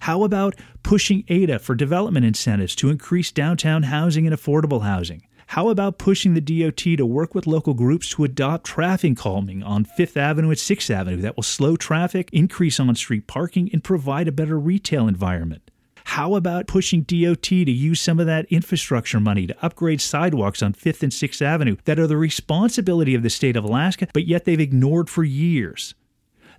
How 0.00 0.22
about 0.22 0.54
pushing 0.82 1.24
AIDEA 1.28 1.58
for 1.58 1.74
development 1.74 2.26
incentives 2.26 2.74
to 2.76 2.90
increase 2.90 3.32
downtown 3.32 3.84
housing 3.84 4.26
and 4.26 4.36
affordable 4.36 4.82
housing? 4.82 5.22
How 5.52 5.68
about 5.68 5.98
pushing 5.98 6.32
the 6.32 6.40
DOT 6.40 6.78
to 6.78 7.04
work 7.04 7.34
with 7.34 7.46
local 7.46 7.74
groups 7.74 8.08
to 8.12 8.24
adopt 8.24 8.64
traffic 8.64 9.18
calming 9.18 9.62
on 9.62 9.84
5th 9.84 10.16
Avenue 10.16 10.48
and 10.48 10.56
6th 10.56 10.88
Avenue 10.88 11.20
that 11.20 11.36
will 11.36 11.42
slow 11.42 11.76
traffic, 11.76 12.30
increase 12.32 12.80
on 12.80 12.94
street 12.94 13.26
parking, 13.26 13.68
and 13.70 13.84
provide 13.84 14.28
a 14.28 14.32
better 14.32 14.58
retail 14.58 15.06
environment? 15.06 15.70
How 16.04 16.36
about 16.36 16.68
pushing 16.68 17.02
DOT 17.02 17.42
to 17.42 17.70
use 17.70 18.00
some 18.00 18.18
of 18.18 18.24
that 18.24 18.46
infrastructure 18.48 19.20
money 19.20 19.46
to 19.46 19.54
upgrade 19.62 20.00
sidewalks 20.00 20.62
on 20.62 20.72
5th 20.72 21.02
and 21.02 21.12
6th 21.12 21.42
Avenue 21.42 21.76
that 21.84 21.98
are 21.98 22.06
the 22.06 22.16
responsibility 22.16 23.14
of 23.14 23.22
the 23.22 23.28
state 23.28 23.54
of 23.54 23.62
Alaska, 23.62 24.08
but 24.14 24.26
yet 24.26 24.46
they've 24.46 24.58
ignored 24.58 25.10
for 25.10 25.22
years? 25.22 25.94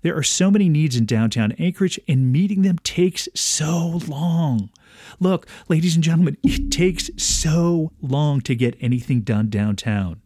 There 0.03 0.17
are 0.17 0.23
so 0.23 0.51
many 0.51 0.67
needs 0.67 0.97
in 0.97 1.05
downtown 1.05 1.53
Anchorage, 1.53 1.99
and 2.09 2.31
meeting 2.31 2.61
them 2.61 2.77
takes 2.83 3.29
so 3.33 4.01
long. 4.05 4.69
Look, 5.19 5.47
ladies 5.69 5.95
and 5.95 6.03
gentlemen, 6.03 6.37
it 6.43 6.71
takes 6.71 7.09
so 7.17 7.93
long 8.01 8.41
to 8.41 8.53
get 8.53 8.77
anything 8.81 9.21
done 9.21 9.49
downtown. 9.49 10.21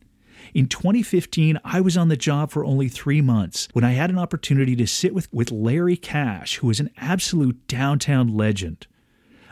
In 0.54 0.68
2015, 0.68 1.60
I 1.64 1.82
was 1.82 1.96
on 1.96 2.08
the 2.08 2.18
job 2.18 2.50
for 2.50 2.66
only 2.66 2.90
three 2.90 3.22
months 3.22 3.68
when 3.74 3.84
I 3.84 3.92
had 3.92 4.10
an 4.10 4.18
opportunity 4.18 4.76
to 4.78 4.88
sit 4.88 5.14
with, 5.14 5.32
with 5.32 5.52
Larry 5.52 5.98
Cash, 5.98 6.58
who 6.58 6.70
is 6.72 6.80
an 6.80 6.90
absolute 6.98 7.68
downtown 7.68 8.36
legend. 8.36 8.88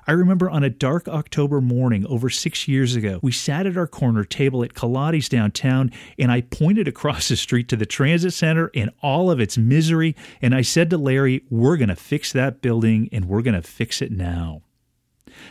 I 0.07 0.11
remember 0.11 0.49
on 0.49 0.63
a 0.63 0.69
dark 0.69 1.07
October 1.07 1.61
morning 1.61 2.05
over 2.05 2.29
six 2.29 2.67
years 2.67 2.95
ago, 2.95 3.19
we 3.23 3.31
sat 3.31 3.65
at 3.65 3.75
our 3.75 3.87
corner 3.87 4.23
table 4.23 4.63
at 4.63 4.75
Kaladi's 4.75 5.27
downtown, 5.27 5.91
and 6.19 6.31
I 6.31 6.41
pointed 6.41 6.87
across 6.87 7.27
the 7.27 7.35
street 7.35 7.67
to 7.69 7.75
the 7.75 7.87
transit 7.87 8.33
center 8.33 8.69
and 8.75 8.91
all 9.01 9.31
of 9.31 9.39
its 9.39 9.57
misery, 9.57 10.15
and 10.43 10.53
I 10.53 10.61
said 10.61 10.91
to 10.91 10.97
Larry, 10.97 11.43
We're 11.49 11.77
going 11.77 11.89
to 11.89 11.95
fix 11.95 12.31
that 12.33 12.61
building, 12.61 13.09
and 13.11 13.25
we're 13.25 13.41
going 13.41 13.59
to 13.59 13.67
fix 13.67 13.99
it 13.99 14.11
now. 14.11 14.61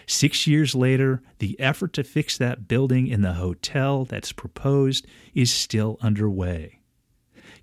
Six 0.07 0.47
years 0.47 0.75
later, 0.75 1.21
the 1.41 1.59
effort 1.59 1.93
to 1.95 2.05
fix 2.05 2.39
that 2.39 2.69
building 2.69 3.09
in 3.09 3.23
the 3.23 3.35
hotel 3.35 4.05
that's 4.05 4.33
proposed 4.33 5.07
is 5.35 5.53
still 5.53 5.99
underway. 6.01 6.79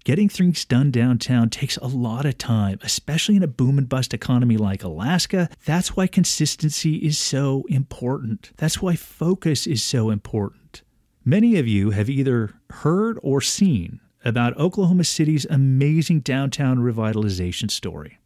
Getting 0.04 0.30
things 0.30 0.66
done 0.66 0.90
downtown 0.90 1.52
takes 1.52 1.78
a 1.78 1.86
lot 1.86 2.26
of 2.26 2.40
time, 2.40 2.80
especially 2.82 3.36
in 3.36 3.44
a 3.44 3.48
boom 3.48 3.78
and 3.78 3.88
bust 3.88 4.16
economy 4.16 4.58
like 4.58 4.84
Alaska. 4.84 5.48
That's 5.66 5.96
why 5.96 6.08
consistency 6.08 6.96
is 6.96 7.20
so 7.20 7.66
important. 7.70 8.52
That's 8.58 8.82
why 8.82 8.96
focus 8.96 9.68
is 9.68 9.84
so 9.84 10.10
important. 10.10 10.82
Many 11.24 11.58
of 11.58 11.68
you 11.68 11.92
have 11.92 12.10
either 12.10 12.56
heard 12.72 13.20
or 13.22 13.42
seen 13.42 14.00
about 14.26 14.58
Oklahoma 14.58 15.04
City's 15.04 15.46
amazing 15.46 16.22
downtown 16.22 16.80
revitalization 16.80 17.70
story. 17.70 18.18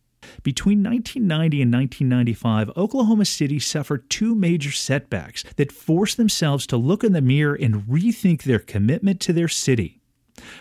Between 0.43 0.81
1990 0.81 1.61
and 1.61 1.73
1995, 1.73 2.71
Oklahoma 2.77 3.25
City 3.25 3.59
suffered 3.59 4.09
two 4.09 4.33
major 4.33 4.71
setbacks 4.71 5.43
that 5.57 5.73
forced 5.73 6.15
themselves 6.15 6.65
to 6.67 6.77
look 6.77 7.03
in 7.03 7.11
the 7.11 7.21
mirror 7.21 7.53
and 7.53 7.83
rethink 7.83 8.43
their 8.43 8.59
commitment 8.59 9.19
to 9.19 9.33
their 9.33 9.49
city. 9.49 10.01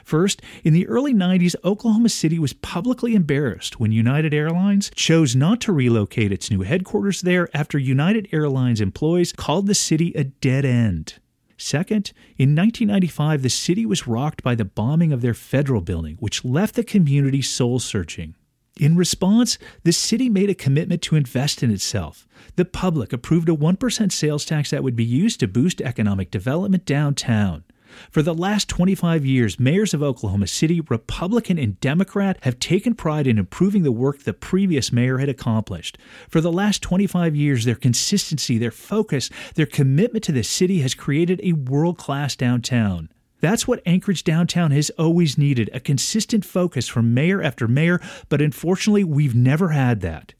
First, 0.05 0.43
in 0.63 0.73
the 0.73 0.87
early 0.87 1.15
90s, 1.15 1.55
Oklahoma 1.65 2.09
City 2.09 2.39
was 2.39 2.53
publicly 2.53 3.15
embarrassed 3.15 3.81
when 3.81 3.93
United 3.93 4.35
Airlines 4.35 4.91
chose 4.95 5.37
not 5.37 5.61
to 5.63 5.73
relocate 5.73 6.33
its 6.33 6.51
new 6.51 6.63
headquarters 6.63 7.23
there 7.23 7.49
after 7.55 7.79
United 7.79 8.29
Airlines 8.33 8.81
employees 8.81 9.33
called 9.33 9.67
the 9.67 9.75
city 9.75 10.13
a 10.15 10.25
dead 10.25 10.65
end. 10.65 11.19
Second, 11.57 12.13
in 12.37 12.55
1995, 12.55 13.43
the 13.43 13.49
city 13.49 13.87
was 13.87 14.07
rocked 14.07 14.43
by 14.43 14.55
the 14.55 14.65
bombing 14.65 15.13
of 15.13 15.23
their 15.23 15.35
federal 15.35 15.81
building, 15.81 16.17
which 16.19 16.45
left 16.45 16.75
the 16.75 16.85
community 16.85 17.43
soul 17.43 17.79
searching. 17.79 18.35
In 18.81 18.97
response, 18.97 19.57
the 19.85 19.93
city 19.93 20.29
made 20.29 20.51
a 20.51 20.55
commitment 20.55 21.01
to 21.03 21.15
invest 21.15 21.63
in 21.63 21.71
itself. 21.71 22.27
The 22.57 22.65
public 22.65 23.13
approved 23.13 23.49
a 23.49 23.55
1% 23.55 24.11
sales 24.11 24.45
tax 24.45 24.71
that 24.71 24.83
would 24.83 24.97
be 24.97 25.05
used 25.05 25.39
to 25.41 25.49
boost 25.49 25.81
economic 25.81 26.33
development 26.33 26.85
downtown. 26.85 27.63
For 28.11 28.23
the 28.23 28.35
last 28.35 28.69
25 28.69 29.25
years, 29.25 29.61
mayors 29.61 29.95
of 29.95 30.03
Oklahoma 30.03 30.47
City, 30.47 30.81
Republican 30.81 31.59
and 31.59 31.79
Democrat, 31.81 32.39
have 32.43 32.59
taken 32.59 32.95
pride 32.95 33.27
in 33.27 33.39
improving 33.39 33.83
the 33.83 33.93
work 33.93 34.21
the 34.21 34.33
previous 34.33 34.93
mayor 34.93 35.19
had 35.19 35.29
accomplished. 35.29 35.99
For 36.29 36.41
the 36.41 36.53
last 36.53 36.83
25 36.83 37.35
years, 37.35 37.65
their 37.65 37.75
consistency, 37.75 38.59
their 38.59 38.71
focus, 38.71 39.31
their 39.55 39.67
commitment 39.67 40.25
to 40.25 40.33
the 40.33 40.45
city 40.45 40.81
has 40.81 40.95
created 40.95 41.41
a 41.43 41.53
world 41.53 41.99
class 41.99 42.37
downtown. 42.37 43.09
That's 43.41 43.69
what 43.69 43.83
Anchorage 43.85 44.25
downtown 44.25 44.71
has 44.71 44.89
always 44.91 45.37
needed 45.37 45.69
a 45.73 45.81
consistent 45.81 46.45
focus 46.45 46.89
from 46.89 47.13
mayor 47.13 47.43
after 47.43 47.69
mayor, 47.69 48.01
but 48.31 48.41
unfortunately, 48.41 49.05
we've 49.05 49.35
never 49.35 49.69
had 49.69 50.01
that. 50.01 50.33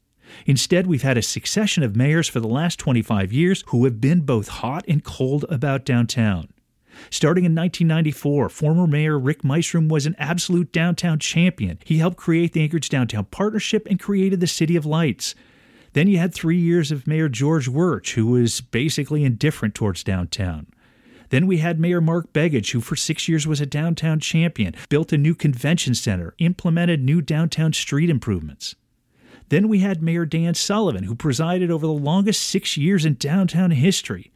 Instead, 0.45 0.87
we've 0.87 1.03
had 1.03 1.17
a 1.17 1.21
succession 1.21 1.83
of 1.83 1.95
mayors 1.95 2.27
for 2.27 2.39
the 2.39 2.47
last 2.47 2.79
25 2.79 3.31
years 3.31 3.63
who 3.67 3.85
have 3.85 4.01
been 4.01 4.21
both 4.21 4.47
hot 4.47 4.83
and 4.87 5.03
cold 5.03 5.45
about 5.49 5.85
downtown. 5.85 6.47
Starting 7.09 7.45
in 7.45 7.55
1994, 7.55 8.49
former 8.49 8.87
Mayor 8.87 9.17
Rick 9.19 9.41
Mystrom 9.41 9.89
was 9.89 10.05
an 10.05 10.15
absolute 10.17 10.71
downtown 10.71 11.19
champion. 11.19 11.79
He 11.85 11.97
helped 11.97 12.17
create 12.17 12.53
the 12.53 12.61
Anchorage 12.61 12.89
Downtown 12.89 13.25
Partnership 13.25 13.87
and 13.89 13.99
created 13.99 14.39
the 14.39 14.47
City 14.47 14.75
of 14.75 14.85
Lights. 14.85 15.35
Then 15.93 16.07
you 16.07 16.17
had 16.17 16.33
three 16.33 16.57
years 16.57 16.91
of 16.91 17.07
Mayor 17.07 17.29
George 17.29 17.69
Wuerch, 17.69 18.15
who 18.15 18.27
was 18.27 18.59
basically 18.61 19.23
indifferent 19.23 19.75
towards 19.75 20.03
downtown. 20.03 20.67
Then 21.29 21.47
we 21.47 21.57
had 21.57 21.79
Mayor 21.79 22.01
Mark 22.01 22.33
Begich, 22.33 22.71
who 22.71 22.81
for 22.81 22.95
six 22.95 23.27
years 23.27 23.47
was 23.47 23.61
a 23.61 23.65
downtown 23.65 24.19
champion, 24.19 24.75
built 24.89 25.13
a 25.13 25.17
new 25.17 25.33
convention 25.33 25.95
center, 25.95 26.35
implemented 26.37 27.03
new 27.03 27.21
downtown 27.21 27.73
street 27.73 28.09
improvements. 28.09 28.75
Then 29.49 29.67
we 29.67 29.79
had 29.79 30.01
Mayor 30.01 30.25
Dan 30.25 30.53
Sullivan, 30.53 31.03
who 31.03 31.15
presided 31.15 31.69
over 31.69 31.85
the 31.85 31.93
longest 31.93 32.41
six 32.41 32.77
years 32.77 33.05
in 33.05 33.15
downtown 33.15 33.71
history. 33.71 34.31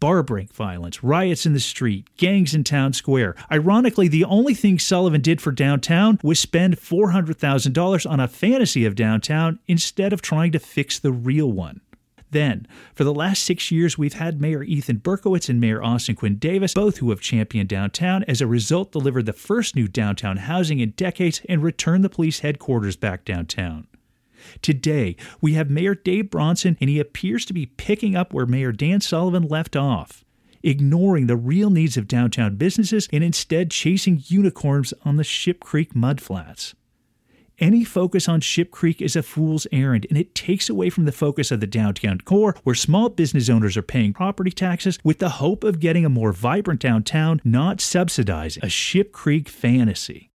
Bar 0.00 0.22
break 0.22 0.52
violence, 0.52 1.02
riots 1.02 1.46
in 1.46 1.52
the 1.52 1.60
street, 1.60 2.08
gangs 2.16 2.54
in 2.54 2.64
town 2.64 2.92
square. 2.92 3.34
Ironically, 3.50 4.08
the 4.08 4.24
only 4.24 4.54
thing 4.54 4.78
Sullivan 4.78 5.20
did 5.20 5.40
for 5.40 5.52
downtown 5.52 6.18
was 6.22 6.38
spend 6.38 6.78
$400,000 6.78 8.10
on 8.10 8.20
a 8.20 8.28
fantasy 8.28 8.84
of 8.84 8.94
downtown 8.94 9.58
instead 9.66 10.12
of 10.12 10.22
trying 10.22 10.52
to 10.52 10.58
fix 10.58 10.98
the 10.98 11.12
real 11.12 11.50
one. 11.50 11.80
Then, 12.34 12.66
for 12.96 13.04
the 13.04 13.14
last 13.14 13.44
six 13.44 13.70
years, 13.70 13.96
we've 13.96 14.14
had 14.14 14.40
Mayor 14.40 14.64
Ethan 14.64 14.98
Berkowitz 14.98 15.48
and 15.48 15.60
Mayor 15.60 15.80
Austin 15.80 16.16
Quinn 16.16 16.34
Davis, 16.34 16.74
both 16.74 16.98
who 16.98 17.10
have 17.10 17.20
championed 17.20 17.68
downtown. 17.68 18.24
As 18.24 18.40
a 18.40 18.46
result, 18.48 18.90
delivered 18.90 19.26
the 19.26 19.32
first 19.32 19.76
new 19.76 19.86
downtown 19.86 20.38
housing 20.38 20.80
in 20.80 20.90
decades 20.90 21.40
and 21.48 21.62
returned 21.62 22.02
the 22.02 22.08
police 22.08 22.40
headquarters 22.40 22.96
back 22.96 23.24
downtown. 23.24 23.86
Today, 24.62 25.16
we 25.40 25.54
have 25.54 25.70
Mayor 25.70 25.94
Dave 25.94 26.30
Bronson, 26.30 26.76
and 26.80 26.90
he 26.90 27.00
appears 27.00 27.44
to 27.46 27.52
be 27.52 27.66
picking 27.66 28.16
up 28.16 28.32
where 28.32 28.46
Mayor 28.46 28.72
Dan 28.72 29.00
Sullivan 29.00 29.44
left 29.44 29.76
off, 29.76 30.24
ignoring 30.62 31.26
the 31.26 31.36
real 31.36 31.70
needs 31.70 31.96
of 31.96 32.08
downtown 32.08 32.56
businesses 32.56 33.08
and 33.12 33.22
instead 33.22 33.70
chasing 33.70 34.22
unicorns 34.26 34.94
on 35.04 35.16
the 35.16 35.24
Ship 35.24 35.60
Creek 35.60 35.94
mudflats. 35.94 36.74
Any 37.60 37.84
focus 37.84 38.28
on 38.28 38.40
Ship 38.40 38.68
Creek 38.68 39.00
is 39.00 39.14
a 39.14 39.22
fool's 39.22 39.68
errand, 39.70 40.06
and 40.08 40.18
it 40.18 40.34
takes 40.34 40.68
away 40.68 40.90
from 40.90 41.04
the 41.04 41.12
focus 41.12 41.52
of 41.52 41.60
the 41.60 41.68
downtown 41.68 42.20
core, 42.20 42.56
where 42.64 42.74
small 42.74 43.08
business 43.08 43.48
owners 43.48 43.76
are 43.76 43.82
paying 43.82 44.12
property 44.12 44.50
taxes 44.50 44.98
with 45.04 45.20
the 45.20 45.28
hope 45.28 45.62
of 45.62 45.78
getting 45.78 46.04
a 46.04 46.08
more 46.08 46.32
vibrant 46.32 46.80
downtown, 46.80 47.40
not 47.44 47.80
subsidizing 47.80 48.64
a 48.64 48.68
Ship 48.68 49.12
Creek 49.12 49.48
fantasy. 49.48 50.32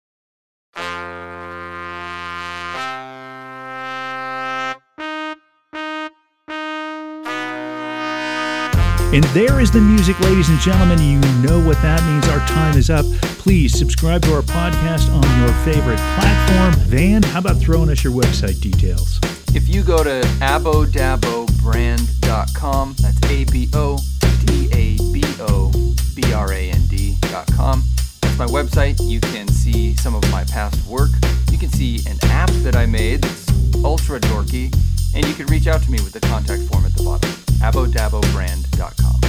And 9.16 9.24
there 9.33 9.61
is 9.61 9.70
the 9.70 9.81
music, 9.81 10.20
ladies 10.20 10.50
and 10.50 10.61
gentlemen. 10.61 10.98
You 10.98 11.18
know 11.40 11.59
what 11.66 11.81
that 11.81 12.05
means. 12.05 12.29
Our 12.29 12.46
time 12.46 12.76
is 12.76 12.90
up. 12.90 13.07
Please 13.38 13.72
subscribe 13.72 14.20
to 14.24 14.35
our 14.35 14.42
podcast 14.42 15.11
on 15.11 15.22
your 15.40 15.50
favorite 15.64 15.96
platform. 15.96 16.74
Van, 16.85 17.22
how 17.22 17.38
about 17.38 17.57
throwing 17.57 17.88
us 17.88 18.05
your 18.05 18.12
website 18.12 18.61
details? 18.61 19.18
If 19.55 19.70
you 19.70 19.83
go 19.83 20.05
to 20.05 20.20
abodabobrand.com, 20.40 22.94
that's 23.00 23.22
A 23.31 23.44
B 23.46 23.70
O 23.72 23.98
D 24.44 24.68
A 24.74 24.98
B 25.11 25.24
O 25.40 25.72
B 26.14 26.35
R 26.35 26.52
A 26.52 26.70
N 26.72 26.87
D.com. 26.87 27.85
That's 28.20 28.38
my 28.38 28.44
website. 28.44 29.00
You 29.02 29.22
can 29.22 29.48
see 29.48 29.96
some 29.96 30.14
of 30.14 30.31
my 30.31 30.44
past 30.44 30.87
work. 30.87 31.09
You 31.50 31.57
can 31.57 31.70
see 31.70 32.02
an 32.07 32.18
app 32.24 32.50
that 32.50 32.76
I 32.76 32.85
made 32.85 33.22
that's 33.22 33.48
ultra 33.83 34.20
dorky, 34.20 34.70
and 35.14 35.26
you 35.26 35.33
can 35.33 35.46
reach 35.46 35.68
out 35.68 35.81
to 35.85 35.90
me 35.90 36.02
with 36.02 36.12
the 36.12 36.20
contact 36.20 36.64
form 36.64 36.85
at 36.85 36.92
the 36.92 37.02
bottom. 37.02 37.45
abodabobrand.com. 37.61 39.21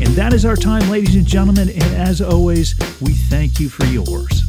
And 0.00 0.08
that 0.16 0.32
is 0.32 0.44
our 0.44 0.56
time, 0.56 0.88
ladies 0.90 1.14
and 1.14 1.26
gentlemen. 1.26 1.70
And 1.70 1.82
as 1.82 2.20
always, 2.20 2.74
we 3.00 3.14
thank 3.14 3.60
you 3.60 3.68
for 3.68 3.84
yours. 3.86 4.43